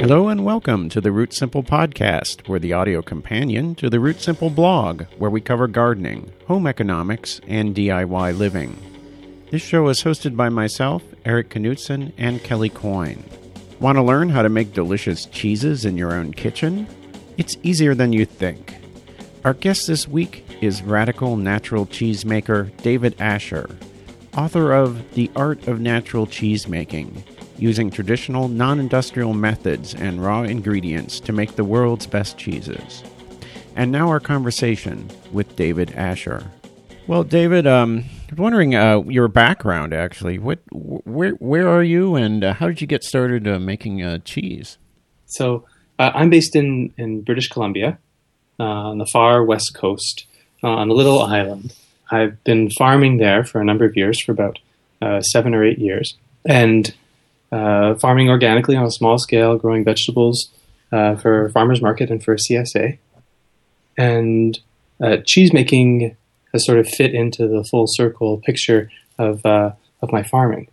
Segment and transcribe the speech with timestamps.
[0.00, 2.48] Hello and welcome to the Root Simple Podcast.
[2.48, 7.40] We're the audio companion to the Root Simple blog, where we cover gardening, home economics,
[7.46, 8.76] and DIY living.
[9.50, 13.22] This show is hosted by myself, Erik Knutzen, and Kelly Coyne.
[13.78, 16.86] Want to learn how to make delicious cheeses in your own kitchen?
[17.36, 18.76] It's easier than you think.
[19.44, 23.70] Our guest this week is radical natural cheesemaker David Asher,
[24.36, 27.22] author of The Art of Natural Cheesemaking
[27.58, 33.02] using traditional non industrial methods and raw ingredients to make the world's best cheeses.
[33.76, 36.50] And now our conversation with David Asher.
[37.06, 40.38] Well, David, um, I was wondering uh, your background actually.
[40.38, 44.18] What, where, where are you, and uh, how did you get started uh, making uh,
[44.18, 44.78] cheese?
[45.26, 45.64] So
[45.98, 47.98] uh, I'm based in in British Columbia,
[48.58, 50.26] uh, on the far west coast,
[50.62, 51.74] on a little island.
[52.10, 54.58] I've been farming there for a number of years, for about
[55.22, 56.94] seven or eight years, and
[57.52, 60.50] uh, farming organically on a small scale, growing vegetables
[60.92, 62.98] uh, for farmers market and for CSA.
[63.98, 64.58] And
[65.00, 66.16] uh, cheese making
[66.52, 70.68] has sort of fit into the full circle picture of uh, of my farming.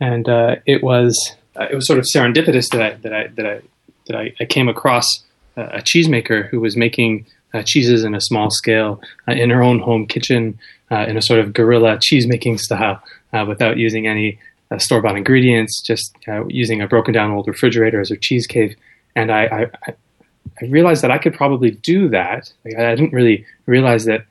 [0.00, 3.46] And uh, it was uh, it was sort of serendipitous that I that I that
[3.46, 3.60] I
[4.06, 5.06] that I, I came across
[5.56, 7.26] a cheesemaker who was making
[7.64, 10.58] cheeses in a small scale in her own home kitchen
[10.90, 13.02] in a sort of guerrilla cheese making style
[13.46, 14.38] without using any
[14.70, 18.46] uh, store bought ingredients, just uh, using a broken down old refrigerator as a cheese
[18.46, 18.74] cave.
[19.14, 19.94] And I, I,
[20.60, 22.52] I realized that I could probably do that.
[22.64, 24.26] Like, I didn't really realize that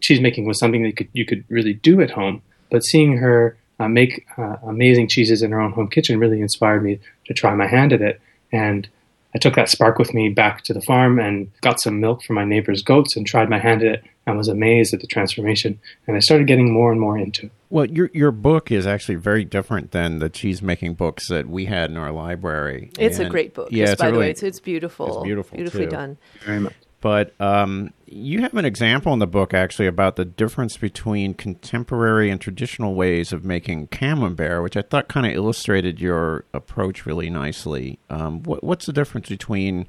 [0.00, 2.42] cheese making was something that you could, you could really do at home.
[2.70, 6.82] But seeing her uh, make uh, amazing cheeses in her own home kitchen really inspired
[6.82, 8.20] me to try my hand at it.
[8.52, 8.88] And
[9.34, 12.36] I took that spark with me back to the farm and got some milk from
[12.36, 15.78] my neighbor's goats and tried my hand at it and was amazed at the transformation.
[16.06, 17.52] And I started getting more and more into it.
[17.68, 21.66] Well, your your book is actually very different than the cheese making books that we
[21.66, 22.90] had in our library.
[22.98, 23.68] It's and, a great book.
[23.70, 25.06] Yeah, by really, the way, it's, it's beautiful.
[25.06, 25.90] It's beautiful, beautifully too.
[25.90, 26.18] done.
[26.44, 26.74] Very much.
[27.00, 32.30] But um, you have an example in the book actually about the difference between contemporary
[32.30, 37.30] and traditional ways of making camembert, which I thought kind of illustrated your approach really
[37.30, 37.98] nicely.
[38.10, 39.86] Um, what, what's the difference between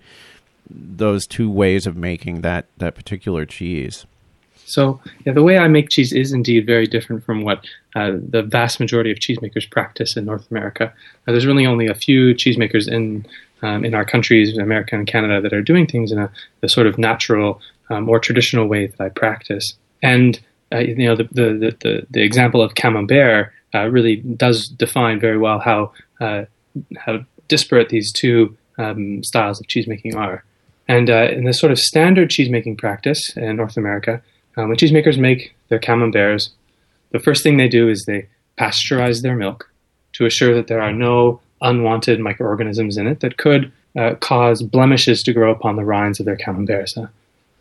[0.69, 4.05] those two ways of making that that particular cheese?
[4.65, 8.41] So yeah, the way I make cheese is indeed very different from what uh, the
[8.41, 10.93] vast majority of cheesemakers practice in North America.
[11.27, 13.25] Uh, there's really only a few cheesemakers in
[13.61, 16.87] um, in our countries, America and Canada, that are doing things in a the sort
[16.87, 19.73] of natural, um, more traditional way that I practice.
[20.01, 20.39] And
[20.73, 25.37] uh, you know, the, the the, the example of camembert uh, really does define very
[25.37, 26.45] well how uh,
[26.97, 30.43] how disparate these two um, styles of cheesemaking are.
[30.87, 34.21] And uh, in the sort of standard cheesemaking practice in North America,
[34.57, 36.51] um, when cheesemakers make their camemberts,
[37.11, 39.71] the first thing they do is they pasteurize their milk
[40.13, 45.21] to assure that there are no unwanted microorganisms in it that could uh, cause blemishes
[45.23, 46.97] to grow upon the rinds of their camemberts.
[46.97, 47.07] Uh,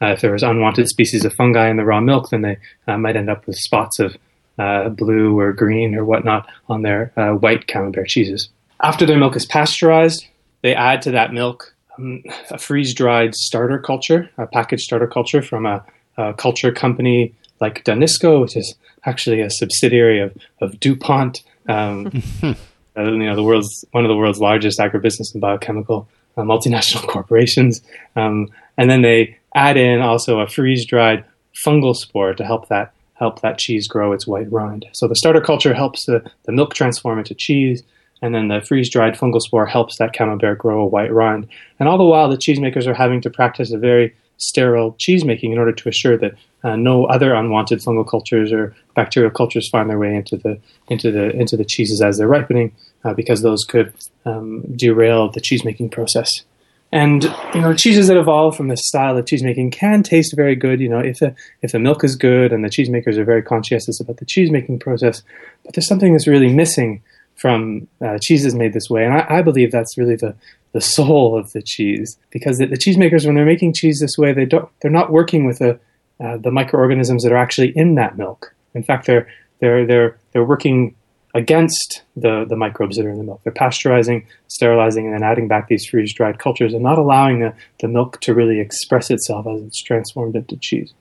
[0.01, 2.57] if there was unwanted species of fungi in the raw milk, then they
[2.87, 4.17] uh, might end up with spots of
[4.59, 8.49] uh, blue or green or whatnot on their uh, white camembert cheeses.
[8.83, 10.27] After their milk is pasteurized,
[10.63, 15.67] they add to that milk um, a freeze-dried starter culture, a packaged starter culture from
[15.67, 15.85] a
[16.17, 18.75] uh, culture company like Danisco, which is
[19.05, 22.23] actually a subsidiary of, of DuPont, um,
[23.01, 27.07] uh, you know, the world's one of the world's largest agribusiness and biochemical uh, multinational
[27.09, 27.83] corporations.
[28.17, 31.25] Um, and then they add in also a freeze-dried
[31.67, 34.87] fungal spore to help that help that cheese grow its white rind.
[34.93, 37.83] So the starter culture helps the, the milk transform into cheese,
[38.23, 41.47] and then the freeze-dried fungal spore helps that camembert grow a white rind.
[41.79, 45.53] And all the while, the cheesemakers are having to practice a very sterile cheese making
[45.53, 46.33] in order to assure that
[46.65, 50.59] uh, no other unwanted fungal cultures or bacterial cultures find their way into the
[50.89, 52.75] into the into the cheeses as they're ripening,
[53.05, 53.93] uh, because those could
[54.25, 56.45] um, derail the cheese making process.
[56.93, 57.23] And
[57.55, 60.81] you know, cheeses that evolve from this style of cheese making can taste very good.
[60.81, 64.01] You know, if the if the milk is good and the cheesemakers are very conscientious
[64.01, 65.23] about the cheese making process,
[65.65, 67.03] but there's something that's really missing
[67.41, 70.35] from uh, cheeses made this way, and I, I believe that's really the
[70.73, 74.33] the soul of the cheese because the, the cheesemakers when they're making cheese this way
[74.33, 75.81] they don't they're not working with the
[76.25, 78.55] uh, the microorganisms that are actually in that milk.
[78.75, 79.27] In fact they're
[79.61, 80.95] they're they're they're working
[81.35, 83.41] against the the microbes that are in the milk.
[83.43, 87.55] They're pasteurizing sterilizing and then adding back these freeze dried cultures and not allowing the,
[87.81, 90.93] the milk to really express itself as it's transformed into cheese.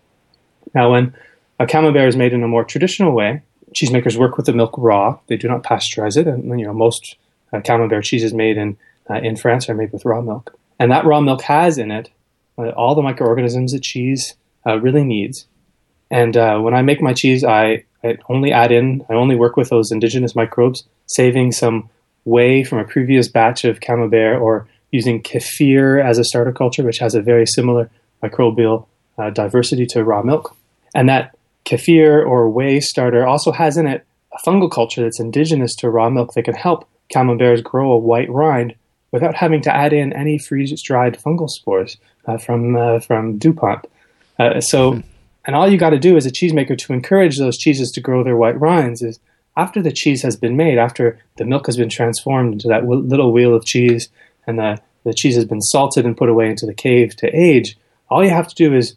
[0.74, 1.14] Now when
[1.60, 3.44] a camembert is made in a more traditional way
[3.76, 7.16] cheesemakers work with the milk raw they do not pasteurize it and you know most
[7.54, 8.78] uh, camembert cheeses made in
[9.10, 10.58] uh, in France are made with raw milk.
[10.80, 12.10] And that raw milk has in it
[12.58, 14.36] uh, all the microorganisms that cheese
[14.66, 15.48] uh, really needs.
[16.12, 19.58] And uh, when I make my cheese, I, I, only add in, I only work
[19.58, 21.90] with those indigenous microbes saving some
[22.26, 27.00] whey from a previous batch of camembert or using kefir as a starter culture, which
[27.00, 27.90] has a very similar
[28.24, 28.88] microbial
[29.18, 30.56] uh, diversity to raw milk.
[30.96, 31.36] And that
[31.70, 36.10] kefir or whey starter also has in it a fungal culture that's indigenous to raw
[36.10, 38.76] milk that can help camemberts grow a white rind
[39.12, 43.86] without having to add in any freeze-dried fungal spores uh, from uh, from DuPont.
[44.38, 45.08] Uh, so, mm-hmm.
[45.46, 48.24] and all you got to do as a cheesemaker to encourage those cheeses to grow
[48.24, 49.20] their white rinds is
[49.58, 53.02] after the cheese has been made, after the milk has been transformed into that w-
[53.02, 54.10] little wheel of cheese,
[54.46, 57.78] and the the cheese has been salted and put away into the cave to age.
[58.10, 58.96] All you have to do is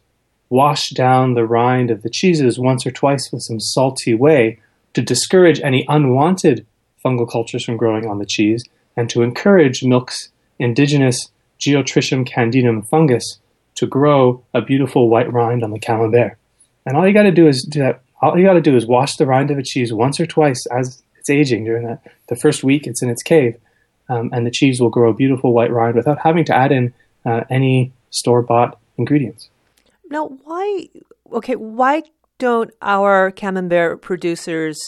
[0.53, 4.59] wash down the rind of the cheeses once or twice with some salty whey
[4.93, 6.67] to discourage any unwanted
[7.03, 8.63] fungal cultures from growing on the cheese
[8.95, 10.29] and to encourage milk's
[10.59, 13.39] indigenous Geotrichum candidum fungus
[13.77, 16.37] to grow a beautiful white rind on the camembert.
[16.85, 18.03] And all you got to do is do that.
[18.21, 20.67] All you got to do is wash the rind of a cheese once or twice
[20.67, 23.57] as it's aging during that the first week it's in its cave,
[24.11, 26.93] um, and the cheese will grow a beautiful white rind without having to add in
[27.25, 29.49] uh, any store bought ingredients.
[30.13, 30.89] Now, why?
[31.33, 32.03] Okay, why
[32.39, 34.79] don't our camembert producers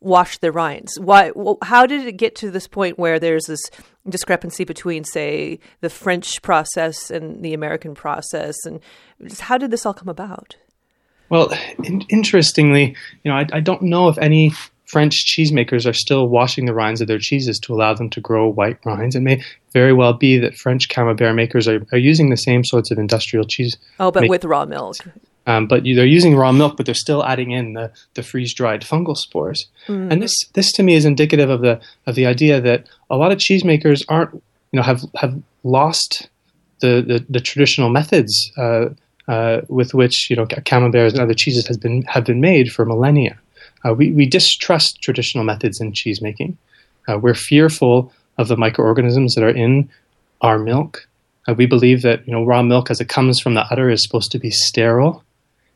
[0.00, 0.98] wash their rinds?
[0.98, 1.30] Why?
[1.62, 3.60] How did it get to this point where there's this
[4.08, 8.80] discrepancy between, say, the French process and the American process, and
[9.40, 10.56] how did this all come about?
[11.28, 11.52] Well,
[11.84, 14.54] in- interestingly, you know, I, I don't know if any
[14.86, 18.48] French cheesemakers are still washing the rinds of their cheeses to allow them to grow
[18.48, 19.16] white rinds.
[19.16, 19.42] It may
[19.72, 23.44] very well be that French camembert makers are, are using the same sorts of industrial
[23.44, 23.76] cheese.
[23.98, 24.96] Oh, but with raw milk.
[25.48, 28.82] Um, but they're using raw milk, but they're still adding in the, the freeze dried
[28.82, 29.66] fungal spores.
[29.86, 30.12] Mm.
[30.12, 33.32] And this this to me is indicative of the of the idea that a lot
[33.32, 36.28] of cheesemakers aren't you know have have lost
[36.80, 38.86] the the, the traditional methods uh,
[39.28, 42.84] uh, with which you know camemberts and other cheeses has been have been made for
[42.84, 43.38] millennia.
[43.86, 46.56] Uh, we, we distrust traditional methods in cheese making.
[47.08, 49.88] Uh, we're fearful of the microorganisms that are in
[50.40, 51.06] our milk.
[51.46, 54.02] Uh, we believe that you know raw milk, as it comes from the udder, is
[54.02, 55.22] supposed to be sterile,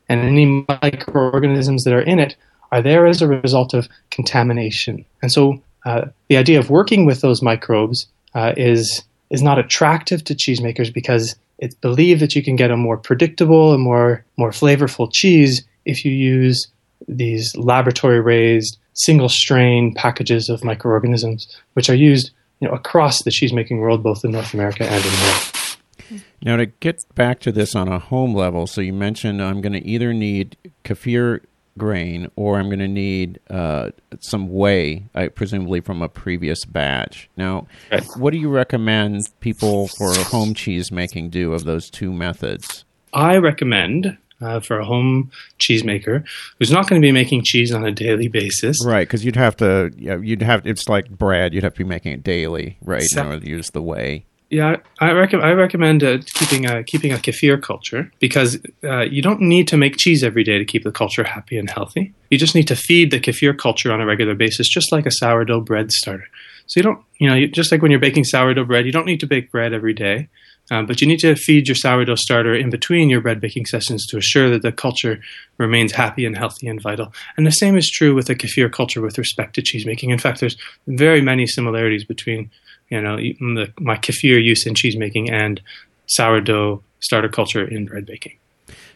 [0.09, 2.35] and any microorganisms that are in it
[2.71, 5.05] are there as a result of contamination.
[5.21, 10.23] And so, uh, the idea of working with those microbes uh, is is not attractive
[10.25, 14.51] to cheesemakers because it's believed that you can get a more predictable and more more
[14.51, 16.67] flavorful cheese if you use
[17.07, 23.31] these laboratory raised single strain packages of microorganisms, which are used you know, across the
[23.31, 26.21] cheese making world, both in North America and in Europe.
[26.43, 29.73] Now, to get back to this on a home level, so you mentioned I'm going
[29.73, 31.41] to either need kefir
[31.77, 33.89] grain or I'm going to need uh,
[34.19, 37.29] some whey, uh, presumably from a previous batch.
[37.37, 38.03] Now, right.
[38.17, 42.85] what do you recommend people for home cheese making do of those two methods?
[43.13, 46.23] I recommend uh, for a home cheesemaker
[46.59, 48.77] who's not going to be making cheese on a daily basis.
[48.85, 51.89] Right, because you'd have to, yeah, you'd have, it's like bread, you'd have to be
[51.89, 54.25] making it daily, right, so, in order to use the whey.
[54.51, 59.21] Yeah, I, rec- I recommend uh, keeping a keeping a kefir culture because uh, you
[59.21, 62.13] don't need to make cheese every day to keep the culture happy and healthy.
[62.29, 65.11] You just need to feed the kefir culture on a regular basis, just like a
[65.11, 66.27] sourdough bread starter.
[66.67, 69.21] So you don't, you know, just like when you're baking sourdough bread, you don't need
[69.21, 70.27] to bake bread every day.
[70.69, 74.05] Um, but you need to feed your sourdough starter in between your bread baking sessions
[74.07, 75.19] to assure that the culture
[75.57, 77.13] remains happy and healthy and vital.
[77.35, 80.11] And the same is true with the kefir culture with respect to cheese making.
[80.11, 82.49] In fact, there's very many similarities between
[82.89, 85.61] you know the, my kefir use in cheese making and
[86.05, 88.37] sourdough starter culture in bread baking.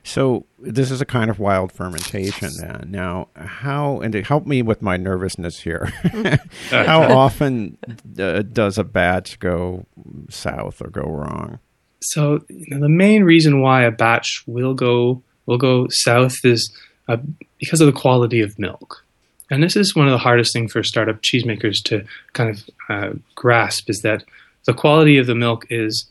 [0.05, 2.89] So this is a kind of wild fermentation then.
[2.91, 5.85] Now, how and to help me with my nervousness here,
[6.69, 7.77] how often
[8.17, 9.87] uh, does a batch go
[10.29, 11.59] south or go wrong?
[12.01, 16.71] So you know, the main reason why a batch will go will go south is
[17.07, 17.17] uh,
[17.59, 19.03] because of the quality of milk.
[19.49, 23.13] And this is one of the hardest things for startup cheesemakers to kind of uh,
[23.33, 24.23] grasp is that
[24.65, 26.09] the quality of the milk is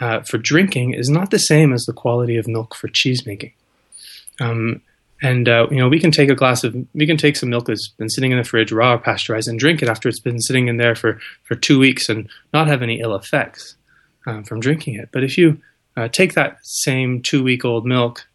[0.00, 3.52] uh, for drinking is not the same as the quality of milk for cheese making.
[4.40, 4.82] Um,
[5.22, 7.66] and uh, you know, we can take a glass of we can take some milk
[7.66, 10.40] that's been sitting in the fridge, raw or pasteurized, and drink it after it's been
[10.40, 13.76] sitting in there for for two weeks and not have any ill effects
[14.26, 15.08] um, from drinking it.
[15.12, 15.60] But if you
[15.96, 18.26] uh, take that same two week old milk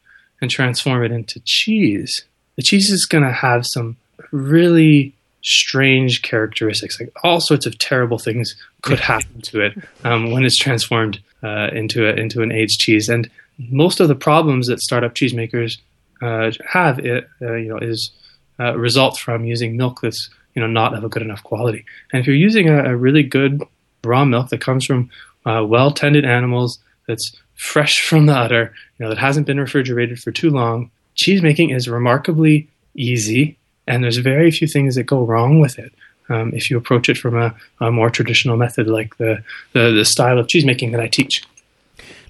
[0.41, 2.23] and transform it into cheese,
[2.55, 3.97] the cheese is going to have some
[4.31, 5.13] really
[5.43, 6.99] strange characteristics.
[6.99, 11.69] Like all sorts of terrible things could happen to it um, when it's transformed uh,
[11.73, 13.09] into a, into an aged cheese.
[13.09, 15.77] And most of the problems that startup cheesemakers
[16.21, 18.11] uh, have, it, uh, you know, is
[18.59, 21.85] uh, result from using milk that's you know not of a good enough quality.
[22.11, 23.63] And if you're using a, a really good
[24.03, 25.09] raw milk that comes from
[25.45, 30.19] uh, well tended animals, that's fresh from the udder, you know, that hasn't been refrigerated
[30.19, 33.57] for too long, cheese making is remarkably easy,
[33.87, 35.93] and there's very few things that go wrong with it.
[36.31, 40.05] Um, if you approach it from a, a more traditional method like the, the, the
[40.05, 41.43] style of cheese making that I teach.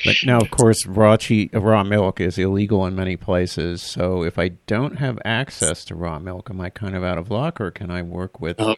[0.04, 3.84] But now, of course, raw cheese, raw milk is illegal in many places.
[3.84, 7.30] So, if I don't have access to raw milk, am I kind of out of
[7.30, 8.60] luck, or can I work with?
[8.60, 8.76] Oh,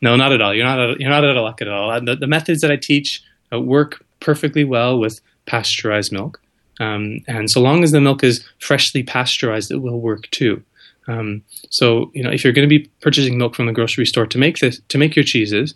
[0.00, 0.54] no, not at all.
[0.54, 0.80] You're not.
[0.80, 2.00] Out, you're not out of luck at all.
[2.00, 6.40] The, the methods that I teach uh, work perfectly well with pasteurized milk,
[6.80, 10.62] um, and so long as the milk is freshly pasteurized, it will work too.
[11.08, 14.26] Um, so, you know, if you're going to be purchasing milk from the grocery store
[14.26, 15.74] to make this to make your cheeses,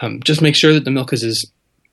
[0.00, 1.44] um, just make sure that the milk is as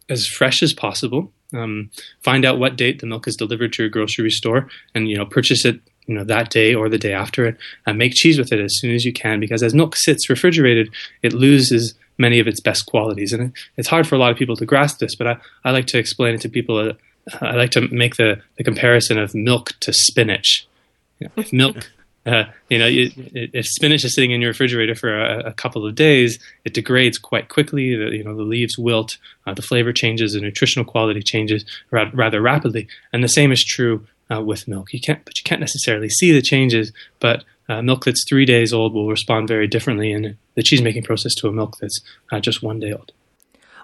[0.10, 1.32] as fresh as possible.
[1.54, 1.92] Um,
[2.24, 5.26] find out what date the milk is delivered to your grocery store, and you know,
[5.26, 7.58] purchase it you know that day or the day after it.
[7.86, 10.90] And make cheese with it as soon as you can, because as milk sits refrigerated,
[11.22, 14.56] it loses many of its best qualities, and it's hard for a lot of people
[14.56, 15.16] to grasp this.
[15.16, 16.78] But I, I like to explain it to people.
[16.78, 16.94] Uh,
[17.42, 20.68] I like to make the, the comparison of milk to spinach.
[21.20, 21.90] You know, if milk
[22.26, 25.86] uh, you know, you, if spinach is sitting in your refrigerator for a, a, couple
[25.86, 27.96] of days, it degrades quite quickly.
[27.96, 32.12] The, you know, the leaves wilt, uh, the flavor changes, the nutritional quality changes ra-
[32.14, 32.88] rather rapidly.
[33.12, 34.94] And the same is true uh, with milk.
[34.94, 36.94] You can't, but you can't necessarily see the changes.
[37.20, 41.04] But uh, milk that's three days old will respond very differently in the cheese making
[41.04, 42.00] process to a milk that's
[42.32, 43.12] uh, just one day old.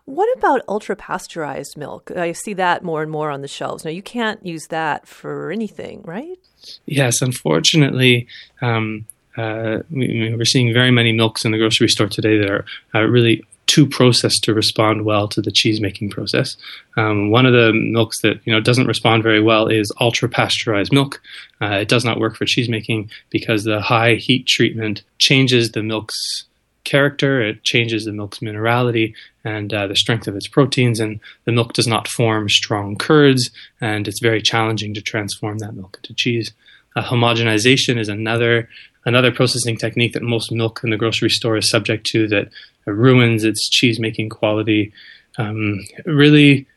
[0.09, 2.09] What about ultra pasteurized milk?
[2.15, 3.85] I see that more and more on the shelves.
[3.85, 6.39] Now, you can't use that for anything, right?
[6.87, 8.25] Yes, unfortunately,
[8.59, 9.05] um,
[9.37, 13.03] uh, we, are seeing very many milks in the grocery store today that are uh,
[13.03, 16.57] really too processed to respond well to the cheese making process.
[16.97, 20.91] Um, one of the milks that you know doesn't respond very well is ultra pasteurized
[20.91, 21.21] milk.
[21.61, 25.83] Uh, it does not work for cheese making because the high heat treatment changes the
[25.83, 26.45] milk's
[26.83, 31.51] character, it changes the milk's minerality and uh, the strength of its proteins, and the
[31.51, 33.49] milk does not form strong curds,
[33.81, 36.53] and it's very challenging to transform that milk into cheese.
[36.95, 38.67] Uh, homogenization is another
[39.05, 42.49] another processing technique that most milk in the grocery store is subject to that
[42.85, 44.91] ruins its cheese making quality.
[45.37, 46.67] Um, really,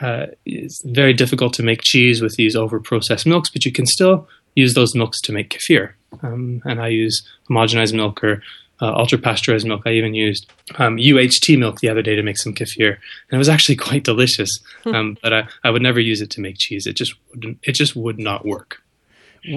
[0.00, 3.86] uh, it's very difficult to make cheese with these over processed milks, but you can
[3.86, 5.92] still use those milks to make kefir.
[6.22, 8.42] Um, and I use homogenized milk or
[8.80, 9.82] uh, ultra pasteurized milk.
[9.86, 13.38] I even used um, UHT milk the other day to make some kefir, and it
[13.38, 14.50] was actually quite delicious.
[14.84, 14.94] Hmm.
[14.94, 16.86] Um, but I, I would never use it to make cheese.
[16.86, 17.58] It just wouldn't.
[17.62, 18.82] It just would not work.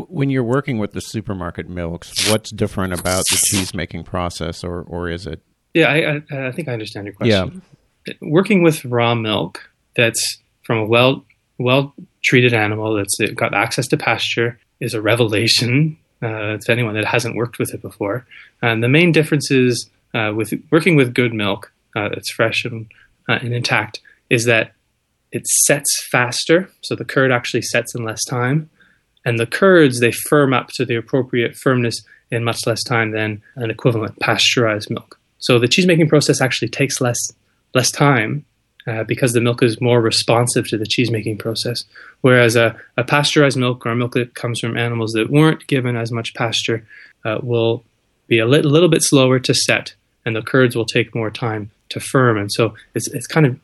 [0.07, 4.81] When you're working with the supermarket milks, what's different about the cheese making process, or
[4.83, 5.41] or is it?
[5.73, 7.61] Yeah, I, I, I think I understand your question.
[8.07, 8.13] Yeah.
[8.21, 11.25] Working with raw milk that's from a well
[11.57, 17.05] well treated animal that's got access to pasture is a revelation uh, to anyone that
[17.05, 18.25] hasn't worked with it before.
[18.61, 22.89] And the main difference is uh, with working with good milk uh, that's fresh and,
[23.27, 23.99] uh, and intact
[24.29, 24.73] is that
[25.31, 28.69] it sets faster, so the curd actually sets in less time,
[29.25, 33.41] and the curds they firm up to the appropriate firmness in much less time than
[33.55, 35.19] an equivalent pasteurized milk.
[35.39, 37.19] So the cheesemaking process actually takes less
[37.73, 38.45] less time
[38.87, 41.83] uh, because the milk is more responsive to the cheese making process.
[42.21, 46.11] Whereas a, a, pasteurized milk or milk that comes from animals that weren't given as
[46.11, 46.85] much pasture
[47.25, 47.83] uh, will
[48.27, 49.93] be a li- little bit slower to set,
[50.25, 52.37] and the curds will take more time to firm.
[52.37, 53.59] And so it's, it's kind of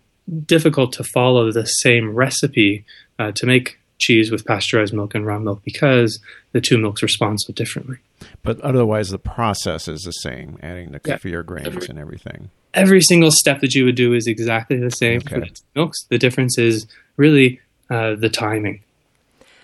[0.45, 2.85] difficult to follow the same recipe
[3.17, 6.19] uh, to make cheese with pasteurized milk and raw milk because
[6.53, 7.97] the two milks respond so differently.
[8.43, 11.41] But otherwise, the process is the same, adding the kefir yeah.
[11.41, 12.49] grains and everything.
[12.73, 15.35] Every single step that you would do is exactly the same okay.
[15.35, 16.03] for the milks.
[16.09, 17.59] The difference is really
[17.89, 18.81] uh, the timing.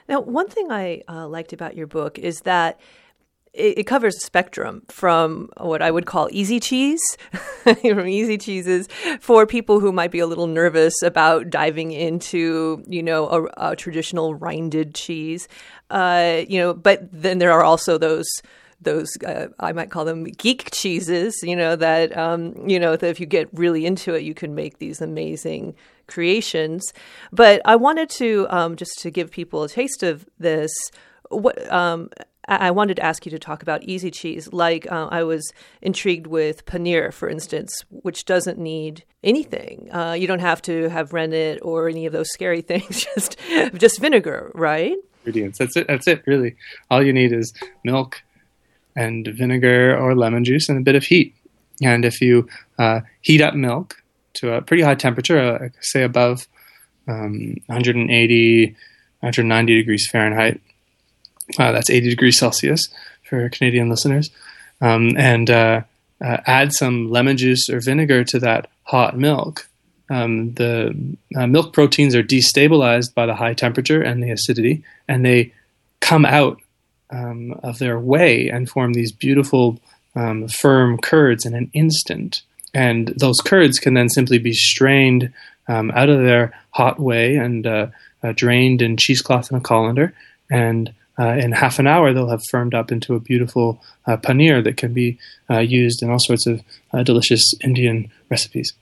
[0.07, 2.79] Now, one thing I uh, liked about your book is that
[3.55, 7.01] it, it, covers a spectrum from what I would call easy cheese,
[7.63, 8.87] from easy cheeses
[9.19, 13.75] for people who might be a little nervous about diving into, you know, a, a
[13.75, 15.47] traditional rinded cheese.
[15.89, 18.27] Uh, you know, but then there are also those
[18.81, 21.39] those uh, I might call them geek cheeses.
[21.43, 24.55] You know that um, you know that if you get really into it, you can
[24.55, 25.75] make these amazing
[26.07, 26.93] creations.
[27.31, 30.71] But I wanted to um, just to give people a taste of this.
[31.29, 32.09] What um,
[32.47, 34.51] I wanted to ask you to talk about easy cheese.
[34.51, 39.89] Like uh, I was intrigued with paneer, for instance, which doesn't need anything.
[39.91, 43.05] Uh, you don't have to have rennet or any of those scary things.
[43.15, 43.37] just
[43.75, 44.95] just vinegar, right?
[45.25, 45.57] Ingredients.
[45.57, 45.87] That's it.
[45.87, 46.23] That's it.
[46.27, 46.55] Really,
[46.91, 48.21] all you need is milk
[48.95, 51.35] and vinegar or lemon juice and a bit of heat.
[51.81, 52.47] And if you
[52.79, 54.01] uh, heat up milk
[54.35, 56.47] to a pretty high temperature, uh, say above
[57.07, 58.65] um, 180,
[59.19, 60.61] 190 degrees Fahrenheit,
[61.59, 62.81] uh, that's 80 degrees Celsius
[63.23, 64.29] for Canadian listeners.
[64.81, 65.81] Um, and uh,
[66.23, 69.67] uh, add some lemon juice or vinegar to that hot milk.
[70.09, 70.95] Um, the
[71.35, 75.53] uh, milk proteins are destabilized by the high temperature and the acidity, and they
[75.99, 76.61] come out
[77.09, 79.79] um, of their whey and form these beautiful
[80.15, 82.41] um, firm curds in an instant.
[82.73, 85.33] And those curds can then simply be strained
[85.67, 87.87] um, out of their hot whey and uh,
[88.21, 90.13] uh, drained in cheesecloth in a colander.
[90.51, 94.63] And uh, in half an hour, they'll have firmed up into a beautiful uh, paneer
[94.63, 95.17] that can be
[95.49, 96.61] uh, used in all sorts of
[96.93, 98.73] uh, delicious Indian recipes.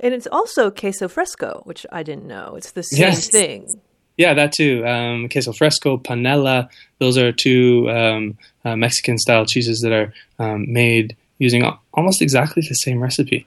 [0.00, 2.54] And it's also queso fresco, which I didn't know.
[2.56, 3.28] It's the same Yes.
[3.28, 3.80] thing.
[4.16, 4.84] Yeah, that too.
[4.86, 6.68] Um, queso fresco, panela.
[6.98, 11.64] Those are two um, uh, Mexican-style cheeses that are um, made using
[11.94, 13.46] almost exactly the same recipe.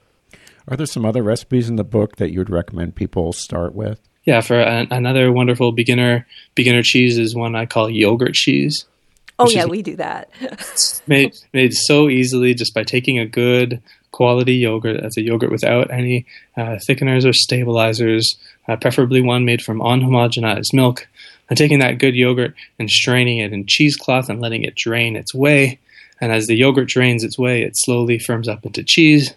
[0.68, 4.00] Are there some other recipes in the book that you would recommend people start with?
[4.26, 8.86] Yeah, for an, another wonderful beginner beginner cheese is one I call yogurt cheese.
[9.40, 10.30] Oh yeah, we do that.
[11.08, 15.90] Made made so easily just by taking a good quality yogurt that's a yogurt without
[15.90, 16.26] any
[16.58, 18.38] uh, thickeners or stabilizers,
[18.68, 21.08] uh, preferably one made from unhomogenized milk,
[21.50, 25.34] and taking that good yogurt and straining it in cheesecloth and letting it drain its
[25.34, 25.80] whey.
[26.20, 29.34] And as the yogurt drains its whey, it slowly firms up into cheese.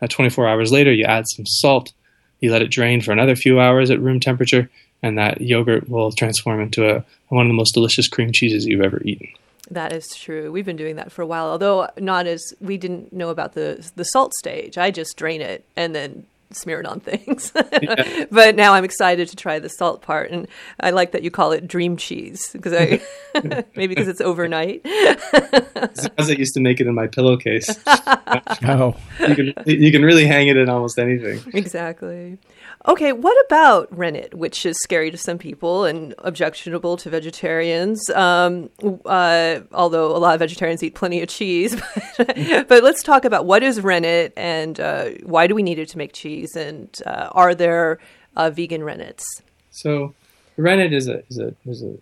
[0.00, 1.92] Uh, 24 hours later, you add some salt.
[2.40, 4.70] You let it drain for another few hours at room temperature,
[5.02, 8.80] and that yogurt will transform into a, one of the most delicious cream cheeses you've
[8.80, 9.28] ever eaten.
[9.70, 10.50] that is true.
[10.50, 13.90] We've been doing that for a while, although not as we didn't know about the
[13.96, 14.78] the salt stage.
[14.78, 17.52] I just drain it and then smear it on things.
[18.30, 20.48] but now I'm excited to try the salt part, and
[20.80, 23.00] I like that you call it dream cheese because I
[23.76, 24.82] maybe because it's overnight.
[24.86, 27.78] As I used to make it in my pillowcase.
[27.86, 31.40] Oh, you can you can really hang it in almost anything.
[31.54, 32.38] Exactly.
[32.86, 38.08] Okay, what about rennet, which is scary to some people and objectionable to vegetarians?
[38.10, 38.70] Um,
[39.04, 41.74] uh, although a lot of vegetarians eat plenty of cheese,
[42.16, 45.98] but let's talk about what is rennet and uh, why do we need it to
[45.98, 47.98] make cheese, and uh, are there
[48.36, 49.42] uh, vegan rennets?
[49.70, 50.14] So,
[50.56, 51.94] rennet is a is a is a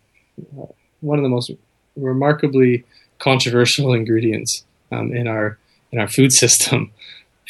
[0.61, 0.67] uh,
[1.01, 1.51] one of the most
[1.97, 2.85] remarkably
[3.19, 5.59] controversial ingredients um, in our
[5.91, 6.93] in our food system.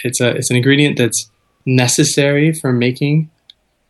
[0.05, 1.29] It's a it's an ingredient that's
[1.67, 3.31] necessary for making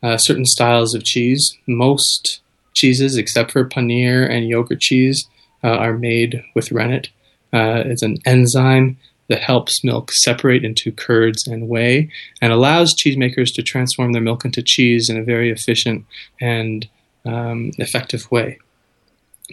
[0.03, 1.57] uh, certain styles of cheese.
[1.67, 2.41] Most
[2.75, 5.29] cheeses, except for paneer and yogurt cheese,
[5.63, 7.09] uh, are made with rennet.
[7.53, 12.09] Uh, it's an enzyme that helps milk separate into curds and whey
[12.41, 16.05] and allows cheesemakers to transform their milk into cheese in a very efficient
[16.41, 16.89] and
[17.25, 18.59] um, effective way.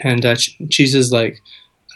[0.04, 1.42] And uh, ch- cheeses like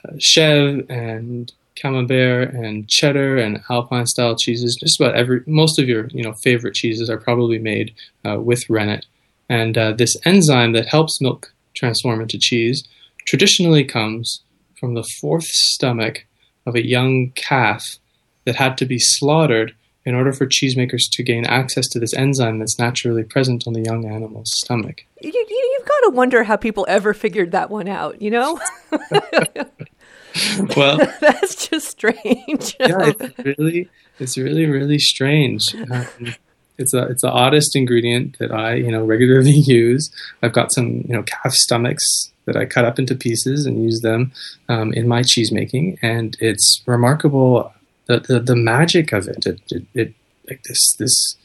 [0.06, 5.88] uh, Chev and Camembert and cheddar and Alpine style cheeses, just about every most of
[5.88, 7.94] your you know favorite cheeses are probably made
[8.28, 9.06] uh, with rennet.
[9.50, 12.84] And uh, this enzyme that helps milk transform into cheese
[13.26, 14.42] traditionally comes
[14.80, 16.26] from the fourth stomach
[16.66, 17.98] of a young calf
[18.46, 19.74] that had to be slaughtered
[20.06, 23.82] in order for cheesemakers to gain access to this enzyme that's naturally present on the
[23.82, 25.04] young animal's stomach.
[25.22, 25.46] You, you,
[25.78, 28.22] you've got to wonder how people ever figured that one out.
[28.22, 28.60] You know,
[30.78, 32.76] Well, that's just strange.
[32.80, 35.76] yeah, it's really, it's really, really strange.
[35.76, 36.36] Um,
[36.78, 40.12] it's a, it's the oddest ingredient that I, you know, regularly use.
[40.44, 44.02] I've got some, you know, calf stomachs that I cut up into pieces and use
[44.02, 44.32] them
[44.70, 47.74] um, in my cheese making, and it's remarkable
[48.06, 49.46] the the, the magic of it.
[49.46, 49.84] It, it.
[49.94, 50.14] it
[50.50, 51.38] like this this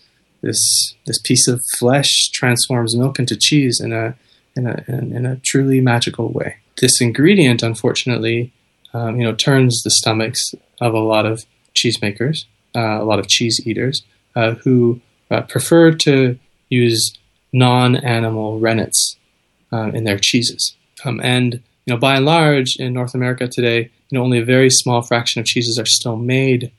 [0.43, 4.15] this this piece of flesh transforms milk into cheese in a
[4.57, 6.57] in a in, in a truly magical way.
[6.81, 8.53] This ingredient, unfortunately,
[8.95, 13.29] um, you know, turns the stomachs of a lot of cheesemakers, uh, a lot of
[13.29, 14.03] cheese eaters,
[14.37, 15.01] uh, who
[15.31, 17.13] uh, prefer to use
[17.53, 19.17] non-animal rennets
[19.73, 20.77] um, in their cheeses.
[21.05, 21.55] Um, and
[21.87, 25.03] you know, by and large, in North America today, you know, only a very small
[25.03, 26.71] fraction of cheeses are still made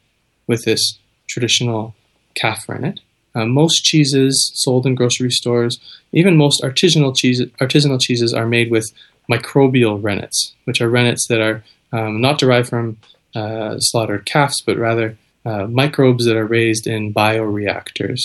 [0.48, 1.96] with this traditional
[2.36, 3.00] calf rennet.
[3.36, 5.80] Uh, most cheeses sold in grocery stores,
[6.12, 8.86] even most artisanal cheeses, artisanal cheeses are made with
[9.30, 12.98] microbial rennets, which are rennets that are um, not derived from
[13.36, 18.20] uh, slaughtered calves, but rather uh, microbes that are raised in bioreactors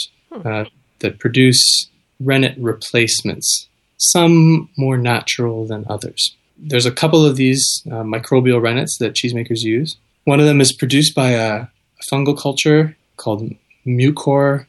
[0.45, 0.65] uh,
[1.01, 6.35] that produce rennet replacements, some more natural than others.
[6.57, 9.97] There's a couple of these uh, microbial rennets that cheesemakers use.
[10.25, 11.69] One of them is produced by a, a
[12.13, 13.55] fungal culture called
[13.87, 14.67] Mucor,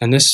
[0.00, 0.28] and this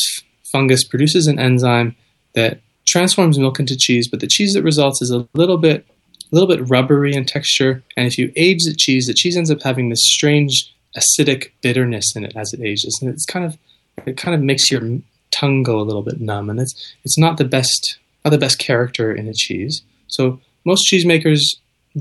[0.53, 1.97] fungus produces an enzyme
[2.35, 5.87] that transforms milk into cheese, but the cheese that results is a little bit
[6.31, 9.51] a little bit rubbery in texture, and if you age the cheese, the cheese ends
[9.51, 13.59] up having this strange acidic bitterness in it as it ages, and it's kind of
[14.07, 14.83] it kind of makes your
[15.31, 18.59] tongue go a little bit numb, and it's it's not the best not the best
[18.59, 19.83] character in a cheese.
[20.09, 21.41] So most cheesemakers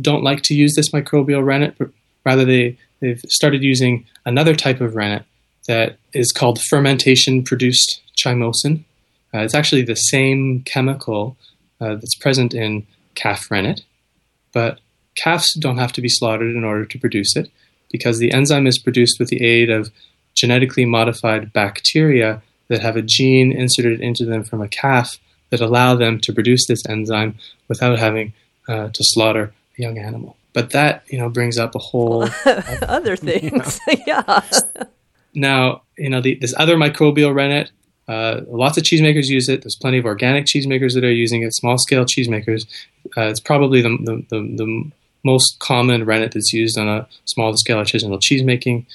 [0.02, 1.90] don't like to use this microbial rennet, but
[2.26, 5.24] rather they they've started using another type of rennet
[5.68, 8.84] that is called fermentation produced chymosin.
[9.34, 11.38] Uh, it's actually the same chemical
[11.82, 12.86] uh, that's present in
[13.16, 13.82] calf rennet,
[14.56, 14.80] but
[15.16, 17.52] calves don't have to be slaughtered in order to produce it
[17.92, 19.92] because the enzyme is produced with the aid of
[20.34, 25.94] genetically modified bacteria that have a gene inserted into them from a calf that allow
[25.94, 27.36] them to produce this enzyme
[27.68, 28.32] without having
[28.70, 30.38] uh, to slaughter a young animal.
[30.54, 32.28] But that, you know, brings up a whole
[32.82, 33.80] other things.
[34.08, 34.24] yeah.
[34.28, 34.42] yeah.
[35.34, 37.72] Now, you know, the, this other microbial rennet,
[38.08, 39.64] uh, lots of cheesemakers use it.
[39.64, 42.66] There's plenty of organic cheesemakers that are using it, small scale cheesemakers.
[43.18, 44.92] Uh, it's probably the, the, the, the,
[45.24, 48.86] most common rennet that's used on a small scale artisanal cheesemaking.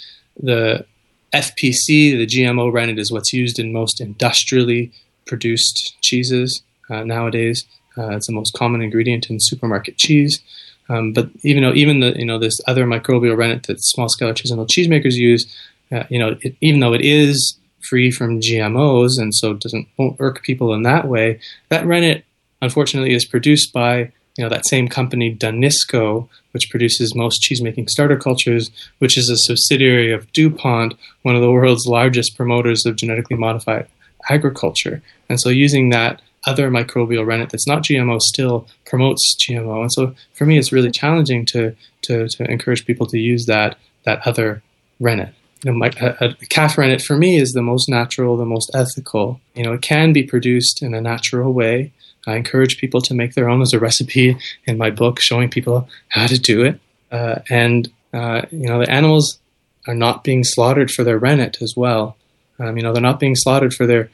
[0.41, 0.87] The
[1.35, 4.93] FPC, the GMO rennet, is what's used in most industrially
[5.27, 7.67] produced cheeses uh, nowadays.
[7.99, 10.41] Uh, it's the most common ingredient in supermarket cheese.
[10.89, 14.33] Um, but even though even the you know this other microbial rennet that small scale
[14.33, 15.53] artisanal cheesemakers use,
[15.93, 20.17] uh, you know, it, even though it is free from GMOs and so doesn't won't
[20.19, 22.25] irk people in that way, that rennet
[22.63, 28.17] unfortunately is produced by you know that same company Danisco, which produces most cheesemaking starter
[28.17, 33.37] cultures, which is a subsidiary of DuPont, one of the world's largest promoters of genetically
[33.37, 33.87] modified
[34.29, 35.03] agriculture.
[35.29, 39.83] And so using that other microbial rennet that's not GMO still promotes GMO.
[39.83, 43.77] And so for me, it's really challenging to to, to encourage people to use that
[44.05, 44.63] that other
[45.01, 48.45] rennet you know, my, a, a, calf rennet for me is the most natural, the
[48.45, 49.41] most ethical.
[49.55, 51.93] You know, it can be produced in a natural way.
[52.27, 53.59] I encourage people to make their own.
[53.59, 56.81] There's a recipe in my book showing people how to do it.
[57.11, 59.39] Uh, and, uh, you know, the animals
[59.87, 62.17] are not being slaughtered for their rennet as well.
[62.59, 64.11] Um, you know, they're not being slaughtered for their,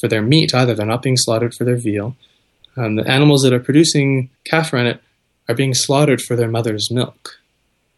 [0.00, 0.74] for their meat either.
[0.74, 2.16] They're not being slaughtered for their veal.
[2.76, 5.02] Um, the animals that are producing calf rennet
[5.48, 7.38] are being slaughtered for their mother's milk.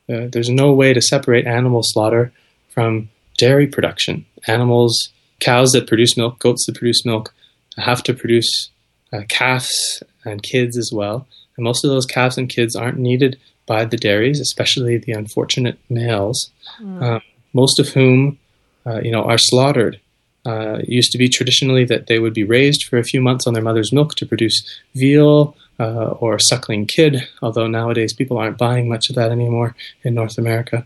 [0.08, 2.32] Uh, there's no way to separate animal slaughter
[2.72, 3.08] from
[3.38, 4.24] dairy production.
[4.46, 7.34] Animals, cows that produce milk, goats that produce milk,
[7.76, 8.70] have to produce
[9.12, 11.26] uh, calves and kids as well.
[11.56, 15.78] And most of those calves and kids aren't needed by the dairies, especially the unfortunate
[15.88, 17.20] males, mm.
[17.52, 18.38] most of whom,
[18.86, 20.00] uh, you know, are slaughtered.
[20.44, 23.46] Uh, it used to be traditionally that they would be raised for a few months
[23.46, 24.62] on their mother's milk to produce
[24.94, 30.14] veal uh, or suckling kid, although nowadays people aren't buying much of that anymore in
[30.14, 30.84] North America.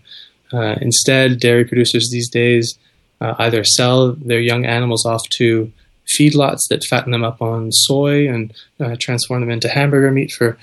[0.53, 2.79] Uh, instead, dairy producers these days
[3.21, 5.73] uh, either sell their young animals off to
[6.19, 10.57] feedlots that fatten them up on soy and uh, transform them into hamburger meat for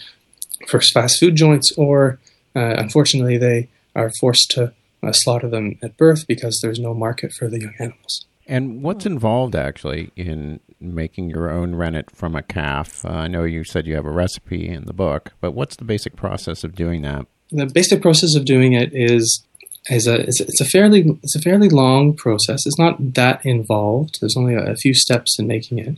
[0.67, 2.19] for fast food joints, or
[2.55, 7.33] uh, unfortunately, they are forced to uh, slaughter them at birth because there's no market
[7.33, 8.25] for the young animals.
[8.47, 13.05] And what's involved actually in making your own rennet from a calf?
[13.05, 15.85] Uh, I know you said you have a recipe in the book, but what's the
[15.85, 17.25] basic process of doing that?
[17.51, 19.45] The basic process of doing it is
[19.89, 22.65] is a it's, it's, a fairly it's a fairly long process.
[22.65, 24.19] It's not that involved.
[24.19, 25.97] There's only a, a few steps in making it,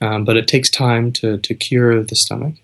[0.00, 2.54] um, but it takes time to to cure the stomach.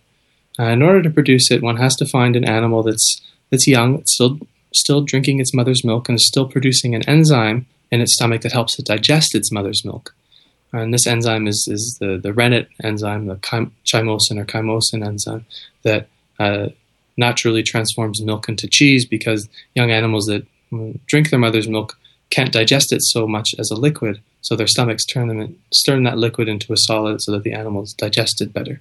[0.58, 3.96] Uh, in order to produce it, one has to find an animal that's that's young,
[3.96, 4.38] it's still
[4.72, 8.52] still drinking its mother's milk, and is still producing an enzyme in its stomach that
[8.52, 10.14] helps it digest its mother's milk.
[10.72, 15.44] And this enzyme is, is the, the rennet enzyme, the chymosin or chymosin enzyme
[15.82, 16.68] that uh,
[17.16, 20.46] naturally transforms milk into cheese because young animals that
[21.06, 21.98] drink their mother's milk
[22.30, 26.18] can't digest it so much as a liquid, so their stomachs turn them turn that
[26.18, 28.80] liquid into a solid so that the animals digest it better.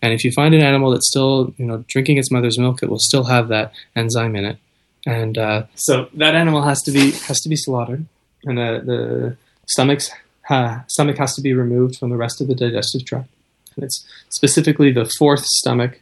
[0.00, 2.88] And if you find an animal that's still, you know, drinking its mother's milk, it
[2.88, 4.58] will still have that enzyme in it,
[5.06, 8.06] and uh, so that animal has to be has to be slaughtered,
[8.44, 10.10] and the the stomachs
[10.48, 13.28] uh, stomach has to be removed from the rest of the digestive tract.
[13.76, 16.00] And it's specifically the fourth stomach,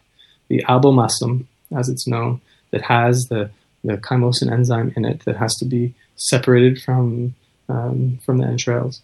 [0.48, 3.50] the abomasum, as it's known, that has the
[3.86, 7.34] the chymosin enzyme in it that has to be separated from
[7.68, 9.02] um, from the entrails,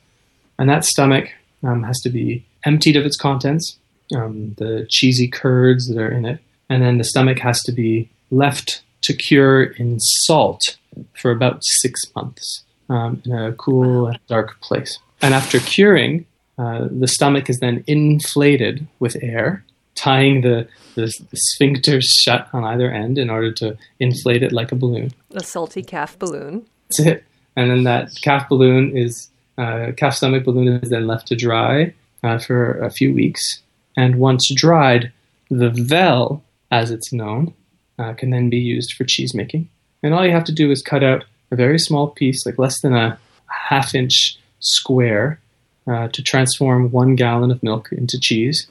[0.58, 1.30] and that stomach
[1.64, 3.78] um, has to be emptied of its contents,
[4.14, 8.08] um, the cheesy curds that are in it, and then the stomach has to be
[8.30, 10.76] left to cure in salt
[11.14, 14.98] for about six months um, in a cool and dark place.
[15.20, 16.26] And after curing,
[16.58, 19.64] uh, the stomach is then inflated with air,
[19.94, 24.72] tying the, the, the sphincters shut on either end in order to inflate it like
[24.72, 25.10] a balloon.
[25.32, 26.66] A salty calf balloon.
[26.90, 27.24] That's it.
[27.56, 29.28] And then that calf balloon is,
[29.58, 33.62] uh, calf stomach balloon is then left to dry uh, for a few weeks.
[33.96, 35.12] And once dried,
[35.50, 37.54] the vell, as it's known,
[37.98, 39.68] uh, can then be used for cheese making.
[40.02, 42.80] And all you have to do is cut out a very small piece, like less
[42.80, 45.38] than a half inch square,
[45.86, 48.66] uh, to transform one gallon of milk into cheese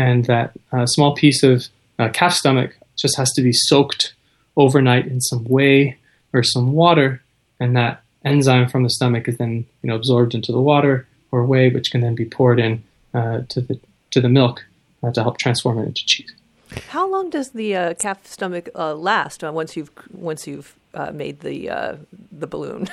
[0.00, 4.14] and that uh, small piece of uh, calf stomach just has to be soaked
[4.56, 5.98] overnight in some whey
[6.32, 7.22] or some water,
[7.60, 11.44] and that enzyme from the stomach is then you know absorbed into the water or
[11.44, 12.82] whey, which can then be poured in
[13.12, 13.78] uh, to the
[14.12, 14.64] to the milk
[15.02, 16.32] uh, to help transform it into cheese.
[16.88, 21.40] How long does the uh, calf stomach uh, last once you've once you've uh, made
[21.40, 21.96] the uh,
[22.32, 22.88] the balloon.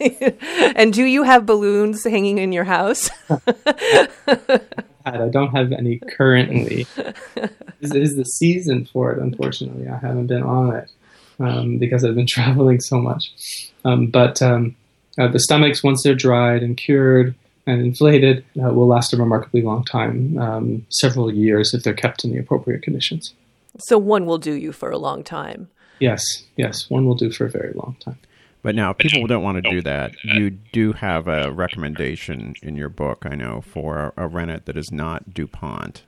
[0.76, 3.10] and do you have balloons hanging in your house?
[5.04, 6.86] I don't have any currently.
[7.80, 9.18] this is the season for it.
[9.18, 10.90] Unfortunately, I haven't been on it
[11.38, 13.70] um, because I've been traveling so much.
[13.84, 14.74] Um, but um,
[15.18, 17.34] uh, the stomachs, once they're dried and cured
[17.66, 22.24] and inflated, uh, will last a remarkably long time, um, several years if they're kept
[22.24, 23.34] in the appropriate conditions.
[23.78, 25.68] So one will do you for a long time.
[25.98, 26.22] Yes,
[26.56, 28.18] yes, one will do for a very long time.
[28.64, 30.14] But now, people don't want to do that.
[30.24, 34.78] You do have a recommendation in your book, I know, for a, a rennet that
[34.78, 36.02] is not DuPont.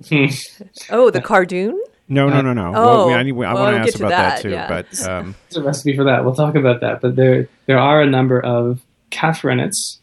[0.90, 1.80] oh, the Cardoon?
[2.08, 2.72] No, no, no, no.
[2.74, 4.50] Oh, well, I, I well, want to ask to about that, that, too.
[4.50, 4.66] yeah.
[4.66, 6.24] But um, There's a recipe for that.
[6.24, 7.00] We'll talk about that.
[7.00, 10.00] But there, there are a number of calf rennets,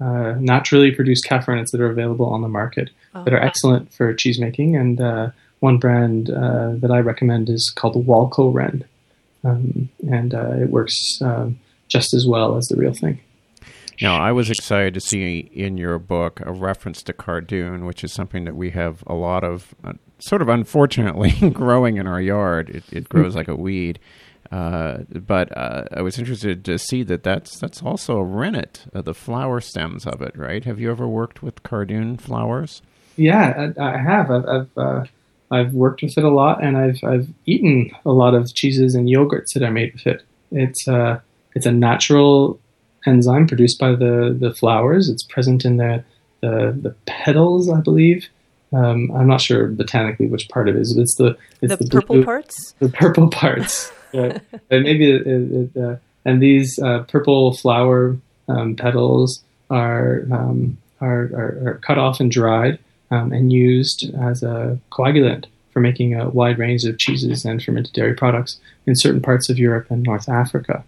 [0.00, 4.14] uh, naturally produced calf rennets that are available on the market that are excellent for
[4.14, 4.76] cheese making.
[4.76, 8.84] And uh, one brand uh, that I recommend is called Walcoren,
[9.44, 13.20] um, and uh, it works um, just as well as the real thing.
[14.00, 18.12] Now, I was excited to see in your book a reference to cardoon, which is
[18.12, 22.70] something that we have a lot of, uh, sort of unfortunately, growing in our yard.
[22.70, 23.98] It, it grows like a weed.
[24.50, 29.00] Uh, but uh, I was interested to see that that's that's also a rennet, uh,
[29.00, 30.64] the flower stems of it, right?
[30.64, 32.82] Have you ever worked with cardoon flowers?
[33.16, 34.30] Yeah, I, I have.
[34.30, 35.04] I've I've, uh,
[35.50, 39.08] I've worked with it a lot, and I've I've eaten a lot of cheeses and
[39.08, 40.22] yogurts that are made with it.
[40.52, 41.20] It's uh,
[41.54, 42.58] it's a natural
[43.06, 45.08] enzyme produced by the the flowers.
[45.08, 46.04] It's present in the
[46.40, 48.26] the, the petals, I believe.
[48.72, 50.94] Um, I'm not sure botanically which part it is.
[50.94, 52.74] But it's the it's The, the, purple blue- parts?
[52.78, 53.92] the purple parts.
[54.12, 54.38] Yeah.
[54.72, 58.16] and maybe it, it, it, uh, and these uh, purple flower
[58.48, 64.42] um, petals are, um, are, are are cut off and dried um, and used as
[64.42, 69.20] a coagulant for making a wide range of cheeses and fermented dairy products in certain
[69.22, 70.84] parts of Europe and North Africa.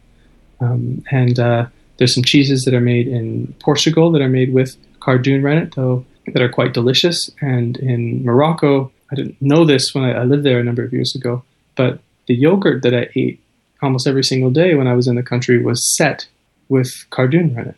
[0.61, 1.66] Um, and uh,
[1.98, 6.04] there's some cheeses that are made in Portugal that are made with cardoon rennet, though
[6.32, 7.30] that are quite delicious.
[7.40, 10.92] And in Morocco, I didn't know this when I, I lived there a number of
[10.92, 11.42] years ago,
[11.76, 13.40] but the yogurt that I ate
[13.82, 16.26] almost every single day when I was in the country was set
[16.68, 17.76] with cardoon rennet.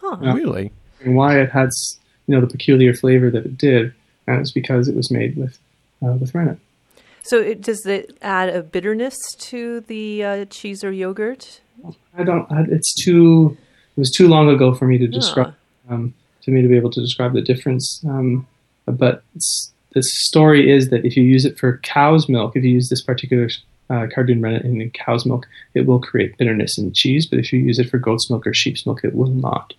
[0.00, 0.16] Huh.
[0.22, 0.34] Yeah.
[0.34, 0.72] Really?
[1.04, 1.98] And why it had, s-
[2.30, 3.92] you know, the peculiar flavor that it did,
[4.28, 5.58] and it was because it was made with
[6.00, 6.58] uh, with rennet.
[7.22, 11.60] So it, does it add a bitterness to the uh, cheese or yogurt?
[12.16, 12.46] I don't.
[12.70, 13.56] It's too.
[13.96, 15.54] It was too long ago for me to describe.
[15.88, 18.00] Um, to me to be able to describe the difference.
[18.08, 18.46] Um,
[18.86, 22.70] but it's, the story is that if you use it for cow's milk, if you
[22.70, 23.48] use this particular
[23.90, 27.26] uh, cardoon rennet in cow's milk, it will create bitterness in cheese.
[27.26, 29.74] But if you use it for goat's milk or sheep's milk, it will not.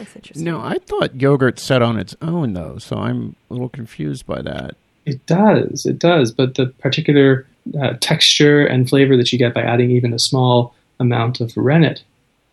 [0.00, 0.04] Huh.
[0.04, 0.44] That's interesting.
[0.44, 4.40] No, I thought yogurt set on its own, though, so I'm a little confused by
[4.42, 4.76] that.
[5.04, 5.84] It does.
[5.86, 6.32] It does.
[6.32, 7.46] But the particular
[7.80, 12.02] uh, texture and flavor that you get by adding even a small amount of rennet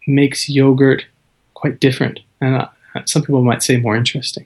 [0.07, 1.05] makes yogurt
[1.53, 2.67] quite different, and uh,
[3.05, 4.45] some people might say more interesting.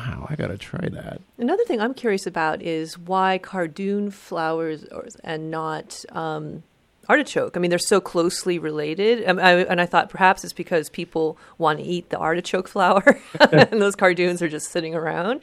[0.00, 1.20] Wow, I got to try that.
[1.36, 6.62] Another thing I'm curious about is why cardoon flowers or, and not um,
[7.10, 7.56] artichoke.
[7.56, 11.36] I mean, they're so closely related, and I, and I thought perhaps it's because people
[11.58, 13.18] want to eat the artichoke flower,
[13.52, 15.40] and those cardoons are just sitting around.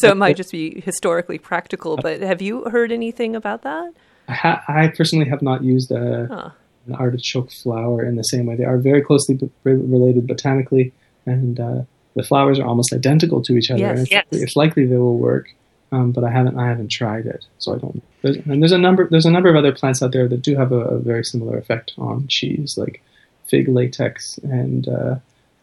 [0.00, 1.94] So it might just be historically practical.
[1.98, 3.92] Uh, but have you heard anything about that?
[4.28, 6.50] I, ha- I personally have not used a, Huh.
[6.86, 8.56] an artichoke flower in the same way.
[8.56, 10.92] They are very closely b- related botanically,
[11.26, 11.82] and uh,
[12.14, 13.80] the flowers are almost identical to each other.
[13.80, 14.00] Yes.
[14.02, 14.24] it's, Yes.
[14.30, 15.46] it's likely they will work,
[15.92, 16.58] um, but I haven't.
[16.58, 18.02] I haven't tried it, so I don't.
[18.22, 19.08] There's, and there's a number.
[19.10, 21.56] There's a number of other plants out there that do have a, a very similar
[21.58, 23.02] effect on cheese, like
[23.46, 25.16] fig latex and uh,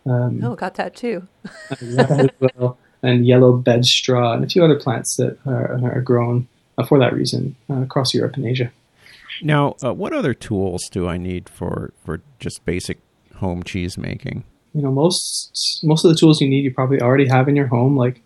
[0.06, 1.28] um, Oh, got that too.
[2.42, 6.86] well, and yellow bed straw, and a few other plants that are, are grown uh,
[6.86, 8.72] for that reason uh, across Europe and Asia.
[9.42, 13.00] Now, uh, what other tools do I need for, for just basic
[13.36, 14.44] home cheese making?
[14.76, 17.68] you know most most of the tools you need you probably already have in your
[17.68, 18.22] home like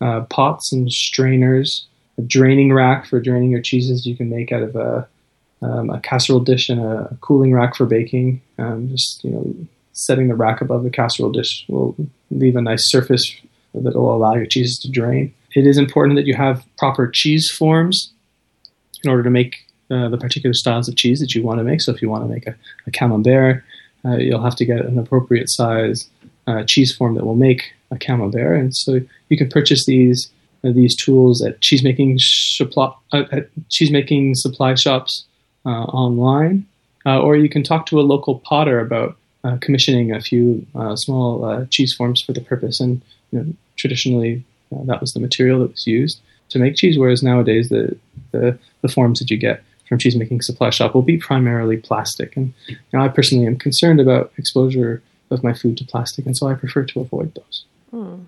[0.00, 1.86] uh, pots and strainers
[2.18, 5.08] a draining rack for draining your cheeses you can make out of a,
[5.62, 8.40] um, a casserole dish and a cooling rack for baking.
[8.58, 9.54] Um, just you know
[9.92, 11.94] setting the rack above the casserole dish will
[12.30, 13.34] leave a nice surface
[13.74, 15.34] that will allow your cheeses to drain.
[15.54, 18.12] It is important that you have proper cheese forms
[19.02, 21.80] in order to make uh, the particular styles of cheese that you want to make.
[21.80, 22.54] So if you want to make a,
[22.86, 23.62] a camembert
[24.04, 26.08] uh, you'll have to get an appropriate size
[26.46, 28.58] uh, cheese form that will make a camembert.
[28.58, 30.30] And so you can purchase these
[30.62, 35.24] uh, these tools at cheesemaking supply uh, at cheesemaking supply shops
[35.64, 36.66] uh, online,
[37.06, 39.16] or you can talk to a local potter about
[39.62, 42.78] commissioning a few small cheese forms for the purpose.
[42.78, 43.00] And
[43.30, 46.98] you know, traditionally, that was the material that was used to make cheese.
[46.98, 47.96] Whereas nowadays, the
[48.32, 52.36] the, the forms that you get from cheese making supply shop will be primarily plastic.
[52.36, 56.36] And you know, I personally am concerned about exposure of my food to plastic, and
[56.36, 57.64] so I prefer to avoid those.
[57.90, 58.24] Hmm.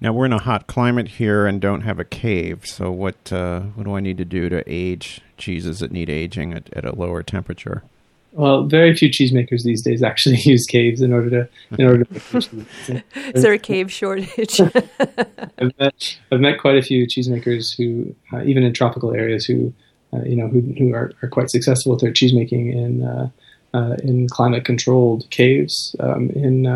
[0.00, 2.66] Now we're in a hot climate here and don't have a cave.
[2.66, 6.52] So what uh, what do I need to do to age cheeses that need aging
[6.52, 7.84] at, at a lower temperature?
[8.32, 12.12] Well, very few cheesemakers these days actually use caves in order to in order to
[12.12, 13.02] make cheese.
[13.34, 14.60] Is there a cave shortage?
[15.58, 19.72] I've met I've met quite a few cheesemakers who, uh, even in tropical areas, who
[20.12, 23.28] uh, you know who who are, are quite successful with their cheesemaking in uh,
[23.74, 26.66] uh in climate controlled caves um, in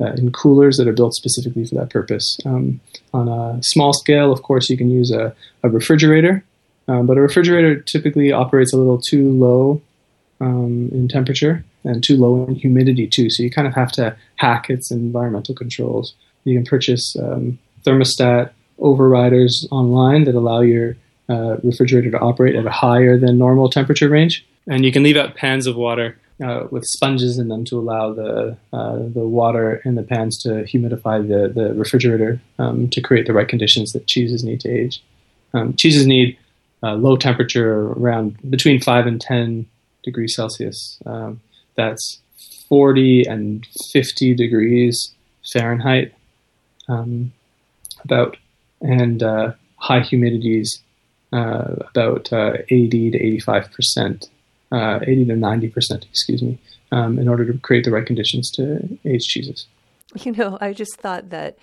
[0.00, 2.38] uh, in coolers that are built specifically for that purpose.
[2.44, 2.80] Um,
[3.14, 6.44] on a small scale, of course, you can use a, a refrigerator,
[6.88, 9.80] um, but a refrigerator typically operates a little too low
[10.40, 13.30] um, in temperature and too low in humidity too.
[13.30, 16.14] So you kind of have to hack its environmental controls.
[16.44, 20.96] You can purchase um, thermostat overriders online that allow your
[21.28, 25.16] uh, refrigerator to operate at a higher than normal temperature range, and you can leave
[25.16, 29.80] out pans of water uh, with sponges in them to allow the uh, the water
[29.84, 34.06] in the pans to humidify the the refrigerator um, to create the right conditions that
[34.06, 35.02] cheeses need to age.
[35.54, 36.38] Um, cheeses need
[36.82, 39.66] uh, low temperature around between five and ten
[40.04, 40.98] degrees Celsius.
[41.06, 41.40] Um,
[41.76, 42.20] that's
[42.68, 45.12] 40 and 50 degrees
[45.52, 46.12] Fahrenheit,
[46.88, 47.32] um,
[48.04, 48.36] about,
[48.80, 50.80] and uh, high humidities
[51.32, 54.30] uh, about uh, 80 to 85 percent,
[54.72, 56.58] uh, 80 to 90 percent, excuse me,
[56.92, 59.66] um, in order to create the right conditions to age cheeses.
[60.22, 61.58] You know, I just thought that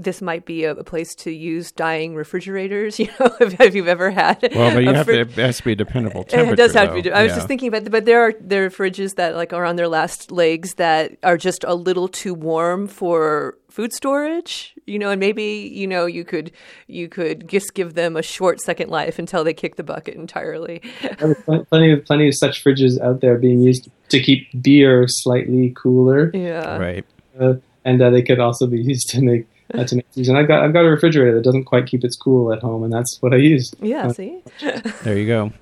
[0.00, 2.98] this might be a, a, place to use dying refrigerators.
[3.08, 4.38] You know, if, if you've ever had.
[4.54, 6.52] Well, but you have fr- to, it has to be a dependable temperature.
[6.52, 6.96] It does have though.
[6.96, 7.12] to be.
[7.12, 9.76] I was just thinking about, but there are there are fridges that like are on
[9.76, 14.74] their last legs that are just a little too warm for food storage.
[14.84, 16.50] You know, and maybe you know you could
[16.88, 20.82] you could just give them a short second life until they kick the bucket entirely.
[21.70, 26.30] plenty of plenty of such fridges out there being used to keep beer slightly cooler.
[26.34, 27.04] Yeah, right.
[27.38, 27.54] Uh,
[27.88, 30.36] and uh, they could also be used to make that's an reason.
[30.36, 32.92] I've got I've got a refrigerator that doesn't quite keep its cool at home, and
[32.92, 33.72] that's what I use.
[33.80, 34.42] Yeah, uh, see.
[35.02, 35.52] there you go.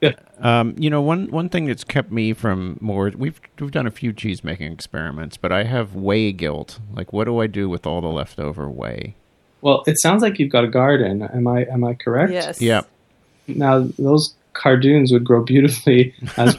[0.00, 0.12] yeah.
[0.40, 3.12] Um, you know, one one thing that's kept me from more.
[3.14, 6.80] We've we've done a few cheese making experiments, but I have whey guilt.
[6.94, 9.16] Like, what do I do with all the leftover whey?
[9.60, 11.20] Well, it sounds like you've got a garden.
[11.22, 12.32] Am I am I correct?
[12.32, 12.62] Yes.
[12.62, 12.84] Yeah.
[13.48, 16.56] Now those cardoons would grow beautifully as,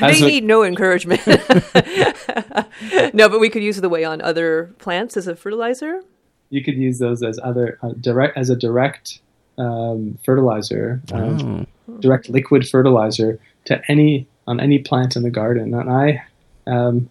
[0.00, 1.26] as they need no encouragement.
[3.14, 6.02] no, but we could use the whey on other plants as a fertilizer.
[6.50, 9.20] You could use those as other uh, direct as a direct
[9.58, 11.66] um, fertilizer, um,
[12.00, 15.74] direct liquid fertilizer to any on any plant in the garden.
[15.74, 16.24] And I
[16.66, 17.10] um,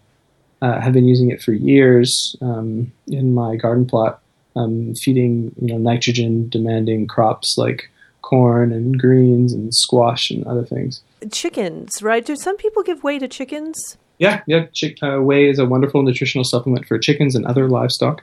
[0.60, 4.20] uh, have been using it for years um, in my garden plot,
[4.56, 7.90] um, feeding you know nitrogen demanding crops like
[8.22, 11.02] corn and greens and squash and other things.
[11.32, 12.24] Chickens, right?
[12.24, 13.96] Do some people give whey to chickens?
[14.18, 14.66] Yeah, yeah.
[14.72, 18.22] Chick, uh, whey is a wonderful nutritional supplement for chickens and other livestock.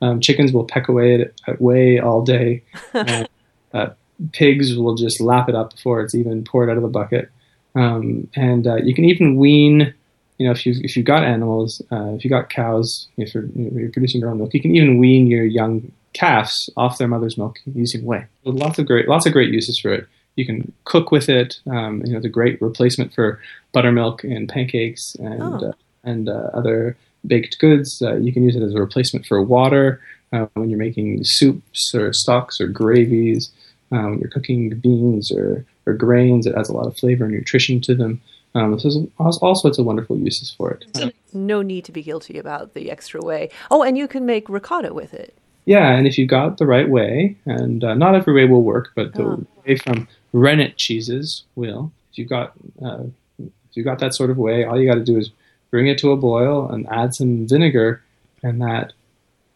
[0.00, 2.62] Um, chickens will peck away at, at whey all day.
[2.94, 3.24] uh,
[3.72, 3.90] uh,
[4.32, 7.30] pigs will just lap it up before it's even poured out of the bucket.
[7.74, 9.94] Um, and uh, you can even wean.
[10.38, 13.46] You know, if you if you've got animals, uh, if you got cows, if you're,
[13.54, 17.36] you're producing your own milk, you can even wean your young calves off their mother's
[17.36, 18.24] milk using whey.
[18.44, 20.08] Lots of great, lots of great uses for it.
[20.36, 21.60] You can cook with it.
[21.70, 23.40] Um, you know, it's a great replacement for
[23.72, 25.68] buttermilk and pancakes and oh.
[25.68, 28.02] uh, and uh, other baked goods.
[28.02, 30.00] Uh, you can use it as a replacement for water
[30.32, 33.50] uh, when you're making soups or stocks or gravies.
[33.92, 36.46] Um, you're cooking beans or, or grains.
[36.46, 38.20] It adds a lot of flavor and nutrition to them.
[38.54, 41.14] Um, so there's all sorts of wonderful uses for it.
[41.32, 43.50] no need to be guilty about the extra whey.
[43.70, 45.36] Oh, and you can make ricotta with it.
[45.66, 48.92] Yeah, and if you got the right whey, and uh, not every whey will work,
[48.94, 49.46] but the oh.
[49.64, 51.92] whey from rennet cheeses will.
[52.12, 52.52] If you got
[52.84, 53.04] uh,
[53.38, 55.30] if you got that sort of whey, all you got to do is
[55.70, 58.02] bring it to a boil and add some vinegar,
[58.42, 58.92] and that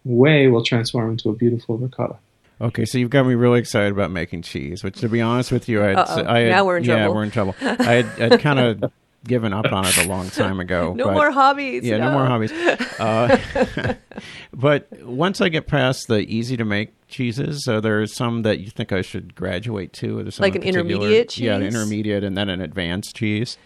[0.04, 2.16] whey will transform into a beautiful ricotta.
[2.60, 4.82] Okay, so you've got me really excited about making cheese.
[4.82, 7.02] Which, to be honest with you, I had, I had now we're in trouble.
[7.02, 7.54] yeah, we're in trouble.
[7.60, 8.92] I had, I'd kind of
[9.28, 10.92] given up on it a long time ago.
[10.96, 11.84] no but, more hobbies.
[11.84, 12.50] Yeah, no, no more hobbies.
[12.98, 13.94] Uh,
[14.52, 18.70] but once I get past the easy to make cheeses, so there's some that you
[18.70, 21.44] think I should graduate to, like an intermediate cheese.
[21.44, 23.56] Yeah, an intermediate and then an advanced cheese.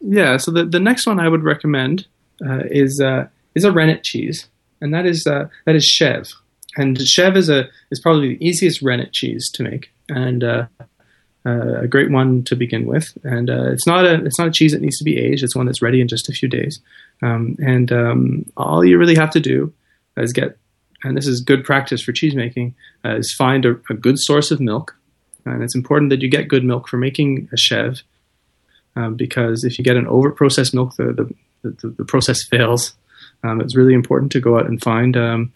[0.00, 0.38] Yeah.
[0.38, 2.06] So the, the next one I would recommend
[2.42, 4.48] uh, is uh, is a rennet cheese,
[4.80, 6.32] and that is uh, that is Chèvre.
[6.76, 10.42] And Chèvre is a is probably the easiest rennet cheese to make, and
[11.46, 13.16] uh, a great one to begin with.
[13.24, 15.42] And uh, it's not a it's not a cheese that needs to be aged.
[15.42, 16.80] It's one that's ready in just a few days.
[17.22, 19.72] Um, and um, all you really have to do
[20.16, 20.58] is get,
[21.04, 22.74] and this is good practice for cheese making,
[23.04, 24.96] uh, is find a, a, good source of milk.
[25.44, 28.02] And it's important that you get good milk for making a chev,
[28.96, 32.94] um, because if you get an over processed milk, the, the, the, the process fails.
[33.42, 35.52] Um, it's really important to go out and find um,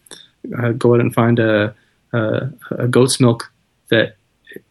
[0.58, 1.74] uh, go out and find a,
[2.12, 3.52] a, a, goat's milk
[3.90, 4.16] that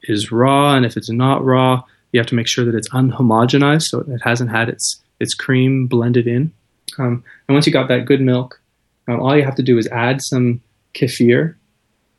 [0.03, 3.83] is raw, and if it's not raw, you have to make sure that it's unhomogenized,
[3.83, 6.51] so it hasn't had its its cream blended in.
[6.97, 8.59] Um, and once you got that good milk,
[9.07, 10.61] um, all you have to do is add some
[10.93, 11.55] kefir,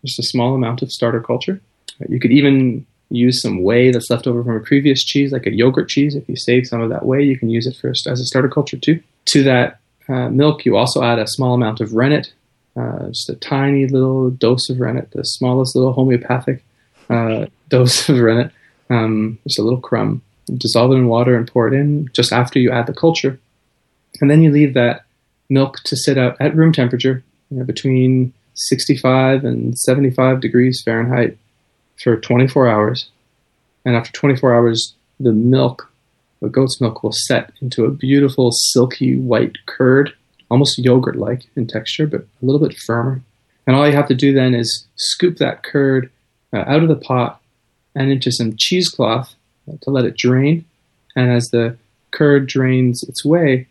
[0.05, 1.61] just a small amount of starter culture.
[2.09, 5.55] You could even use some whey that's left over from a previous cheese, like a
[5.55, 6.15] yogurt cheese.
[6.15, 8.49] If you save some of that whey, you can use it first as a starter
[8.49, 9.01] culture too.
[9.27, 12.33] To that uh, milk, you also add a small amount of rennet,
[12.77, 16.65] uh, just a tiny little dose of rennet, the smallest little homeopathic
[17.11, 18.53] uh, dose of rennet,
[18.91, 20.23] um, just a little crumb.
[20.47, 23.39] Dissolve it in water and pour it in just after you add the culture.
[24.21, 25.05] And then you leave that
[25.49, 31.37] milk to sit out at room temperature, you know, between 65 and 75 degrees Fahrenheit
[32.03, 33.09] for 24 hours.
[33.85, 35.91] And after 24 hours, the milk,
[36.41, 40.13] the goat's milk, will set into a beautiful, silky white curd,
[40.51, 43.23] almost yogurt like in texture, but a little bit firmer.
[43.67, 46.11] And all you have to do then is scoop that curd
[46.55, 47.41] uh, out of the pot
[47.95, 49.35] and into some cheesecloth
[49.83, 50.65] to let it drain.
[51.17, 51.77] And as the
[52.11, 53.67] curd drains its way,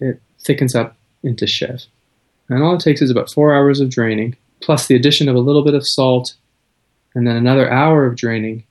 [0.00, 1.84] it thickens up into chev.
[2.48, 5.40] And all it takes is about four hours of draining, plus the addition of a
[5.40, 6.34] little bit of salt,
[7.14, 8.64] and then another hour of draining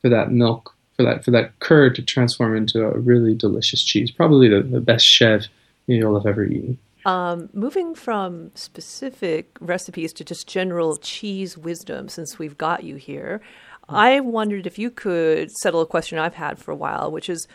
[0.00, 4.10] for that milk, for that for that curd to transform into a really delicious cheese.
[4.10, 5.46] Probably the, the best chev
[5.86, 6.78] you'll have ever eaten.
[7.04, 13.40] Um, moving from specific recipes to just general cheese wisdom, since we've got you here,
[13.88, 17.48] I wondered if you could settle a question I've had for a while, which is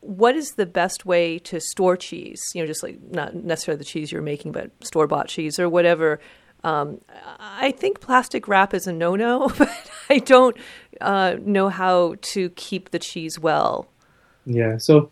[0.00, 2.40] what is the best way to store cheese?
[2.54, 5.68] You know, just like not necessarily the cheese you're making, but store bought cheese or
[5.68, 6.20] whatever.
[6.62, 7.00] Um,
[7.38, 10.56] I think plastic wrap is a no no, but I don't
[11.00, 13.88] uh, know how to keep the cheese well.
[14.46, 15.10] Yeah, so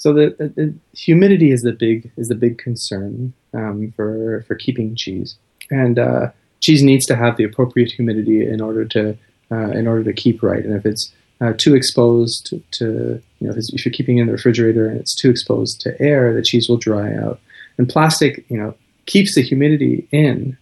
[0.00, 4.54] so the, the, the humidity is the big is the big concern um, for for
[4.54, 5.36] keeping cheese,
[5.70, 6.30] and uh,
[6.60, 9.18] cheese needs to have the appropriate humidity in order to
[9.52, 10.64] uh, in order to keep right.
[10.64, 14.26] And if it's uh, too exposed to, to, you know, if, you're keeping it in
[14.26, 17.40] the refrigerator and it's too exposed to air, the cheese will dry out.
[17.76, 18.74] And plastic, you know,
[19.04, 20.56] keeps the humidity in,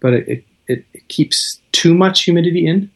[0.00, 2.90] but it, it, it keeps too much humidity in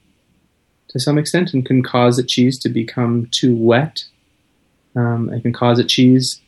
[0.89, 4.05] to some extent and can cause the cheese to become too wet.
[4.95, 6.41] Um, it can cause a cheese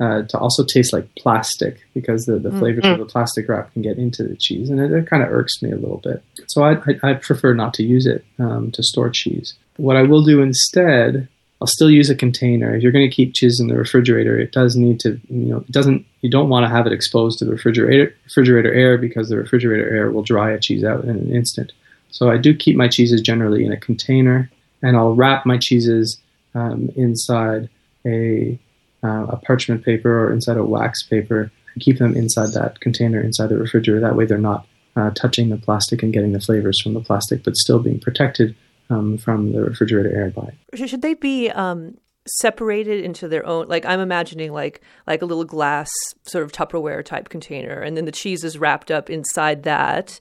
[0.00, 2.58] uh, to also taste like plastic because the, the mm-hmm.
[2.58, 5.30] flavors of the plastic wrap can get into the cheese, and it, it kind of
[5.30, 6.22] irks me a little bit.
[6.48, 9.54] So I, I, I prefer not to use it um, to store cheese.
[9.76, 11.28] What I will do instead,
[11.60, 12.74] I'll still use a container.
[12.74, 15.58] If you're going to keep cheese in the refrigerator, it does need to, you know,
[15.58, 16.04] it doesn't.
[16.20, 19.88] You don't want to have it exposed to the refrigerator refrigerator air because the refrigerator
[19.88, 21.72] air will dry a cheese out in an instant.
[22.10, 24.50] So I do keep my cheeses generally in a container,
[24.82, 26.20] and I'll wrap my cheeses
[26.54, 27.70] um, inside
[28.06, 28.58] a
[29.04, 33.20] uh, a parchment paper or inside a wax paper and keep them inside that container
[33.20, 34.00] inside the refrigerator.
[34.00, 37.42] That way they're not uh, touching the plastic and getting the flavors from the plastic,
[37.42, 38.54] but still being protected
[38.90, 40.52] um, from the refrigerator air by.
[40.74, 41.96] Should they be um,
[42.26, 43.68] separated into their own?
[43.68, 45.90] Like I'm imagining, like like a little glass
[46.24, 50.20] sort of Tupperware type container, and then the cheese is wrapped up inside that,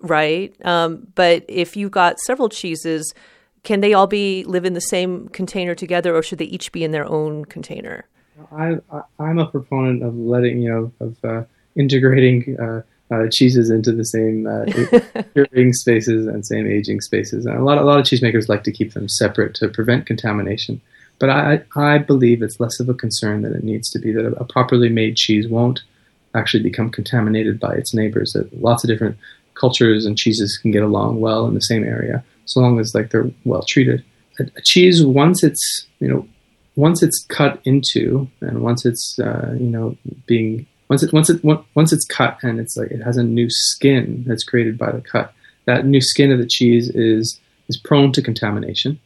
[0.00, 0.54] right?
[0.64, 3.14] Um, but if you got several cheeses,
[3.66, 6.84] can they all be live in the same container together, or should they each be
[6.84, 8.06] in their own container?
[8.52, 8.78] I,
[9.18, 11.42] am a proponent of letting you know of uh,
[11.74, 17.44] integrating uh, uh, cheeses into the same uh, spaces and same aging spaces.
[17.44, 20.80] And a lot a lot of cheesemakers like to keep them separate to prevent contamination.
[21.18, 24.26] But I I believe it's less of a concern than it needs to be that
[24.26, 25.82] a, a properly made cheese won't
[26.36, 28.32] actually become contaminated by its neighbors.
[28.34, 29.16] That lots of different
[29.54, 33.10] cultures and cheeses can get along well in the same area so long as like
[33.10, 34.04] they're well treated.
[34.40, 36.26] A, a cheese once it's you know
[36.74, 41.42] once it's cut into and once it's uh, you know being once it once it
[41.44, 45.00] once it's cut and it's like it has a new skin that's created by the
[45.00, 45.32] cut
[45.66, 47.38] that new skin of the cheese is
[47.68, 48.98] is prone to contamination.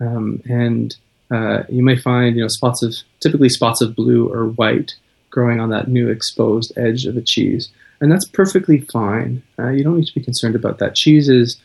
[0.00, 0.96] Um, and
[1.30, 4.94] uh, you may find you know spots of typically spots of blue or white
[5.30, 7.70] growing on that new exposed edge of a cheese.
[8.00, 9.42] And that's perfectly fine.
[9.58, 10.94] Uh, you don't need to be concerned about that.
[10.94, 11.60] Cheese is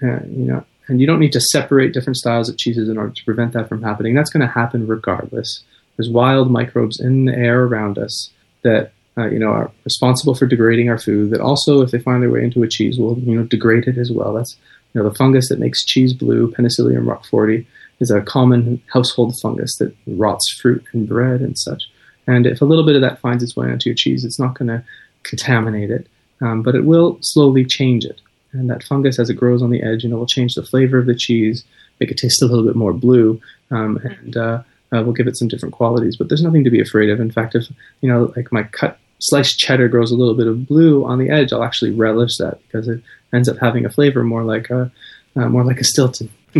[0.00, 3.24] you know and you don't need to separate different styles of cheeses in order to
[3.24, 4.14] prevent that from happening.
[4.14, 5.62] That's going to happen regardless.
[5.96, 8.30] There's wild microbes in the air around us
[8.62, 11.30] that uh, you know are responsible for degrading our food.
[11.30, 13.98] That also, if they find their way into a cheese, will you know degrade it
[13.98, 14.32] as well.
[14.34, 14.56] That's
[14.94, 17.66] you know the fungus that makes cheese blue, Penicillium roqueforti,
[18.00, 21.84] is a common household fungus that rots fruit and bread and such.
[22.26, 24.56] And if a little bit of that finds its way onto your cheese, it's not
[24.56, 24.84] going to
[25.22, 26.06] contaminate it,
[26.40, 28.20] um, but it will slowly change it.
[28.52, 30.98] And that fungus, as it grows on the edge, you know, will change the flavor
[30.98, 31.64] of the cheese,
[32.00, 33.40] make it taste a little bit more blue,
[33.70, 36.16] um, and uh, uh, we'll give it some different qualities.
[36.16, 37.20] But there's nothing to be afraid of.
[37.20, 37.68] In fact, if
[38.00, 41.30] you know, like my cut sliced cheddar grows a little bit of blue on the
[41.30, 44.90] edge, I'll actually relish that because it ends up having a flavor more like a
[45.36, 46.30] uh, more like a Stilton.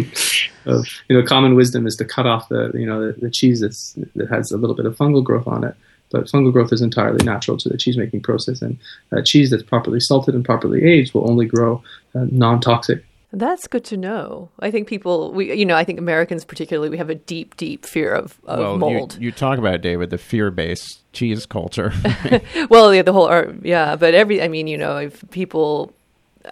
[0.66, 3.60] of, you know, common wisdom is to cut off the you know the, the cheese
[3.60, 5.74] that's that has a little bit of fungal growth on it.
[6.10, 8.78] But fungal growth is entirely natural to the cheese making process, and
[9.12, 11.82] uh, cheese that's properly salted and properly aged will only grow
[12.14, 14.48] uh, non toxic that's good to know.
[14.58, 17.84] I think people, we, you know, I think Americans particularly, we have a deep, deep
[17.84, 19.14] fear of, of well, mold.
[19.14, 21.92] You, you, talk about it, David, the fear-based cheese culture.
[22.70, 25.92] well, yeah, the whole, art, yeah, but every, I mean, you know, if people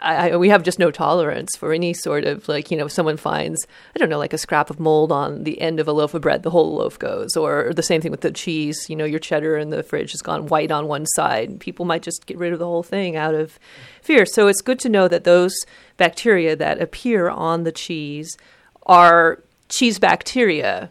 [0.01, 2.92] I, I, we have just no tolerance for any sort of like you know if
[2.92, 5.92] someone finds I don't know like a scrap of mold on the end of a
[5.92, 7.36] loaf of bread the whole loaf goes.
[7.36, 10.22] Or the same thing with the cheese you know your cheddar in the fridge has
[10.22, 11.61] gone white on one side.
[11.61, 13.59] People might just get rid of the whole thing out of
[14.03, 14.26] fear.
[14.26, 15.55] So it's good to know that those
[15.97, 18.36] bacteria that appear on the cheese
[18.86, 20.90] are cheese bacteria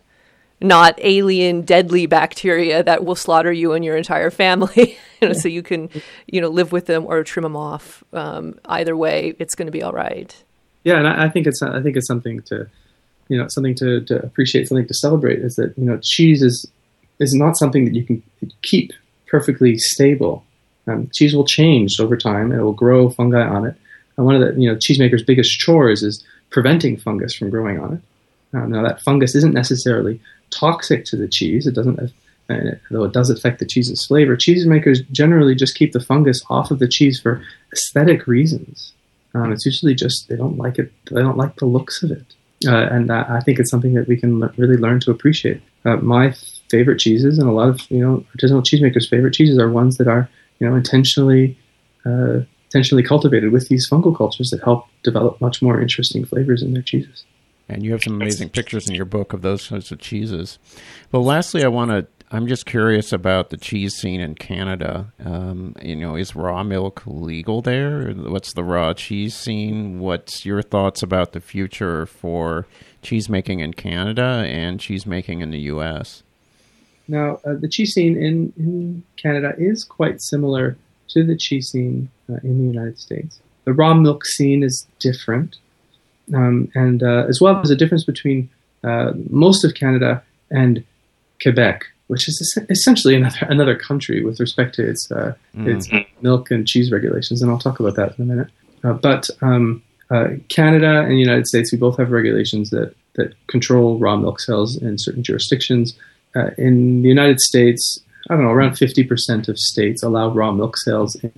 [0.61, 4.97] not alien deadly bacteria that will slaughter you and your entire family.
[5.21, 5.89] you know, so you can,
[6.27, 8.03] you know, live with them or trim them off.
[8.13, 10.43] Um, either way, it's going to be all right.
[10.83, 12.67] Yeah, and I, I, think it's I think it's something to,
[13.27, 15.39] you know, something to, to appreciate, something to celebrate.
[15.39, 16.65] Is that you know cheese is
[17.19, 18.21] is not something that you can
[18.61, 18.93] keep
[19.27, 20.43] perfectly stable.
[20.87, 23.75] Um, cheese will change over time, and it will grow fungi on it.
[24.17, 27.93] And one of the you know cheesemakers' biggest chores is preventing fungus from growing on
[27.93, 28.01] it.
[28.55, 31.67] Um, now that fungus isn't necessarily toxic to the cheese.
[31.67, 31.99] It doesn't,
[32.49, 34.35] uh, though it does affect the cheese's flavor.
[34.35, 37.41] Cheesemakers generally just keep the fungus off of the cheese for
[37.73, 38.93] aesthetic reasons.
[39.33, 40.91] Um, it's usually just they don't like it.
[41.11, 42.25] They don't like the looks of it,
[42.67, 45.61] uh, and uh, I think it's something that we can really learn to appreciate.
[45.83, 46.33] Uh, my
[46.69, 50.07] favorite cheeses, and a lot of you know artisanal cheesemakers' favorite cheeses, are ones that
[50.07, 50.29] are
[50.59, 51.57] you know intentionally
[52.05, 56.73] uh, intentionally cultivated with these fungal cultures that help develop much more interesting flavors in
[56.73, 57.25] their cheeses.
[57.67, 60.59] And you have some amazing pictures in your book of those sorts of cheeses.
[61.11, 62.07] But lastly, I want to.
[62.31, 65.13] I'm just curious about the cheese scene in Canada.
[65.23, 68.11] Um, you know, is raw milk legal there?
[68.11, 69.99] What's the raw cheese scene?
[69.99, 72.65] What's your thoughts about the future for
[73.01, 76.23] cheese making in Canada and cheese making in the U.S.?
[77.07, 80.75] Now, uh, the cheese scene in, in Canada is quite similar
[81.09, 83.39] to the cheese scene uh, in the United States.
[83.65, 85.57] The raw milk scene is different
[86.33, 88.49] um, and uh, as well as a difference between
[88.83, 90.83] uh, most of Canada and
[91.41, 95.67] Quebec, which is essentially another another country with respect to its uh, mm.
[95.67, 95.89] its
[96.21, 98.51] milk and cheese regulations, and I'll talk about that in a minute.
[98.83, 99.81] Uh, but um,
[100.11, 104.39] uh, Canada and the United States, we both have regulations that that control raw milk
[104.39, 105.97] sales in certain jurisdictions.
[106.35, 110.75] Uh, in the United States, I don't know, around 50% of states allow raw milk
[110.77, 111.31] sales in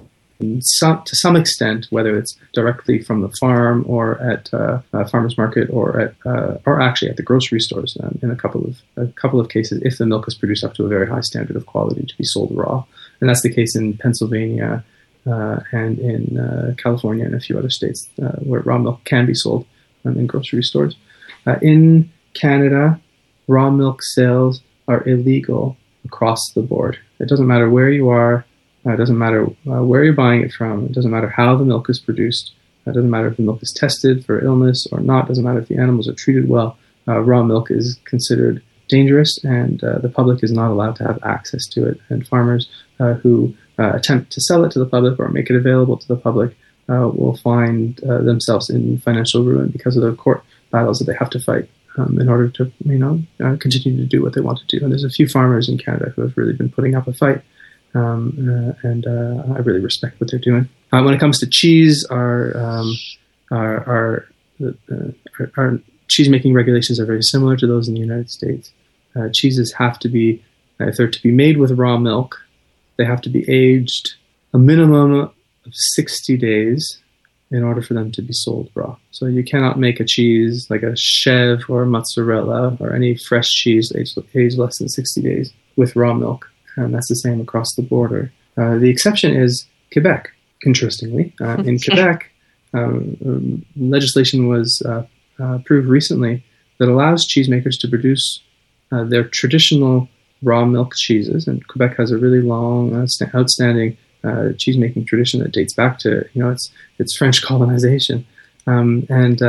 [0.60, 5.38] some, to some extent, whether it's directly from the farm or at uh, a farmers
[5.38, 7.98] market or at uh, or actually at the grocery stores.
[8.02, 10.76] Um, in a couple of a couple of cases, if the milk is produced up
[10.76, 12.84] to a very high standard of quality to be sold raw,
[13.20, 14.84] and that's the case in Pennsylvania
[15.26, 19.26] uh, and in uh, California and a few other states uh, where raw milk can
[19.26, 19.66] be sold
[20.06, 20.96] um, in grocery stores.
[21.46, 23.00] Uh, in Canada,
[23.48, 25.76] raw milk sales are illegal
[26.06, 26.98] across the board.
[27.20, 28.46] It doesn't matter where you are
[28.88, 30.86] uh, it doesn't matter uh, where you're buying it from.
[30.86, 32.54] It doesn't matter how the milk is produced.
[32.86, 35.26] It doesn't matter if the milk is tested for illness or not.
[35.26, 36.78] It doesn't matter if the animals are treated well.
[37.08, 41.20] Uh, raw milk is considered dangerous, and uh, the public is not allowed to have
[41.24, 42.00] access to it.
[42.10, 42.70] And farmers
[43.02, 46.08] uh, who uh, attempt to sell it to the public or make it available to
[46.08, 46.56] the public
[46.88, 51.40] will find themselves in financial ruin because of the court battles that they have to
[51.40, 53.22] fight um, in order to, you know,
[53.58, 54.82] continue to do what they want to do.
[54.82, 57.42] And there's a few farmers in Canada who have really been putting up a fight
[57.94, 60.70] um, uh, and uh, I really respect what they're doing.
[60.92, 62.92] Uh, when it comes to cheese, our um,
[63.52, 64.28] our, our,
[65.40, 65.80] our, our,
[66.10, 68.72] cheese making regulations are very similar to those in the United States.
[69.34, 70.44] cheeses have to be,
[70.80, 72.38] if they're to be made with raw milk,
[72.98, 74.16] they have to be aged
[74.54, 75.32] a minimum of
[75.74, 77.00] 60 days
[77.52, 78.96] in order for them to be sold raw.
[79.12, 83.50] So you cannot make a cheese like a chèvre or a mozzarella or any fresh
[83.50, 87.76] cheese aged, aged less than 60 days with raw milk and that's the same across
[87.76, 88.32] the border.
[88.56, 90.32] Uh, the exception is Quebec,
[90.66, 91.34] interestingly.
[91.42, 92.32] Uh, in Quebec,
[92.74, 95.04] um, legislation was uh,
[95.40, 96.44] uh, approved recently
[96.80, 98.42] that allows cheesemakers to produce
[98.92, 100.08] uh, their traditional
[100.44, 101.48] raw milk cheeses.
[101.48, 102.94] And Quebec has a really long,
[103.36, 108.26] outstanding uh, cheese making tradition that dates back to you know its its French colonization.
[108.66, 109.42] Um, and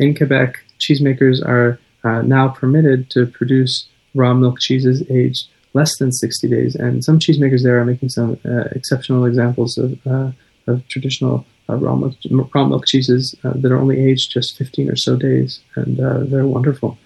[0.00, 1.78] in Quebec, cheesemakers are
[2.22, 6.74] now permitted to produce raw milk cheeses aged less than 60 days.
[6.74, 10.32] And some cheesemakers there are making some uh, exceptional examples of, uh,
[10.66, 12.16] of traditional uh, raw, milk,
[12.54, 16.18] raw milk cheeses uh, that are only aged just 15 or so days, and uh,
[16.24, 16.98] they're wonderful.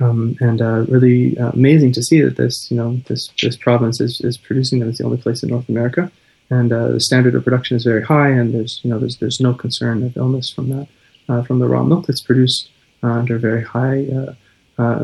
[0.00, 4.20] Um, and uh, really amazing to see that this, you know, this this province is,
[4.22, 4.88] is producing them.
[4.88, 6.10] It's the only place in North America,
[6.48, 8.30] and the standard of production is very high.
[8.30, 11.82] And there's, you know, there's there's no concern of illness from that from the raw
[11.82, 12.70] milk that's produced
[13.02, 14.06] under very high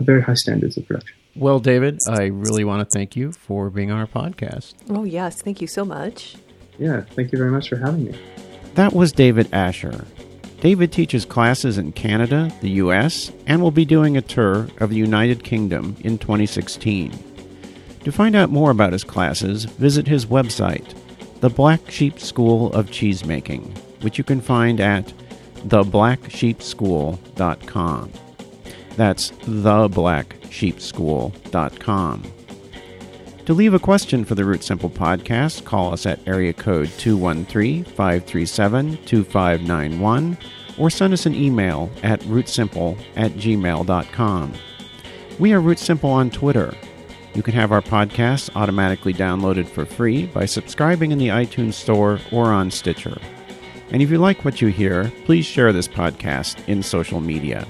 [0.00, 1.16] very high standards of production.
[1.38, 4.74] Well, David, I really want to thank you for being on our podcast.
[4.90, 5.40] Oh, yes.
[5.40, 6.34] Thank you so much.
[6.78, 8.18] Yeah, thank you very much for having me.
[8.74, 10.04] That was David Asher.
[10.60, 14.96] David teaches classes in Canada, the US, and will be doing a tour of the
[14.96, 17.12] United Kingdom in 2016.
[18.02, 20.96] To find out more about his classes, visit his website,
[21.40, 25.12] The Black Sheep School of Cheesemaking, which you can find at
[25.68, 28.10] theblacksheepschool.com.
[28.98, 32.22] That's theblacksheepschool.com.
[33.46, 37.84] To leave a question for the Root Simple podcast, call us at area code 213
[37.84, 40.36] 537 2591
[40.76, 44.52] or send us an email at rootsimple at gmail.com.
[45.38, 46.74] We are Root Simple on Twitter.
[47.34, 52.18] You can have our podcasts automatically downloaded for free by subscribing in the iTunes Store
[52.32, 53.16] or on Stitcher.
[53.92, 57.64] And if you like what you hear, please share this podcast in social media.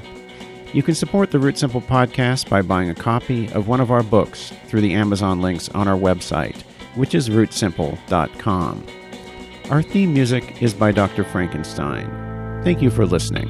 [0.73, 4.03] You can support the Root Simple podcast by buying a copy of one of our
[4.03, 6.61] books through the Amazon links on our website,
[6.95, 8.87] which is rootsimple.com.
[9.71, 11.25] Our theme music is by Dr.
[11.25, 12.07] Frankenstein.
[12.65, 13.49] Thank you for listening.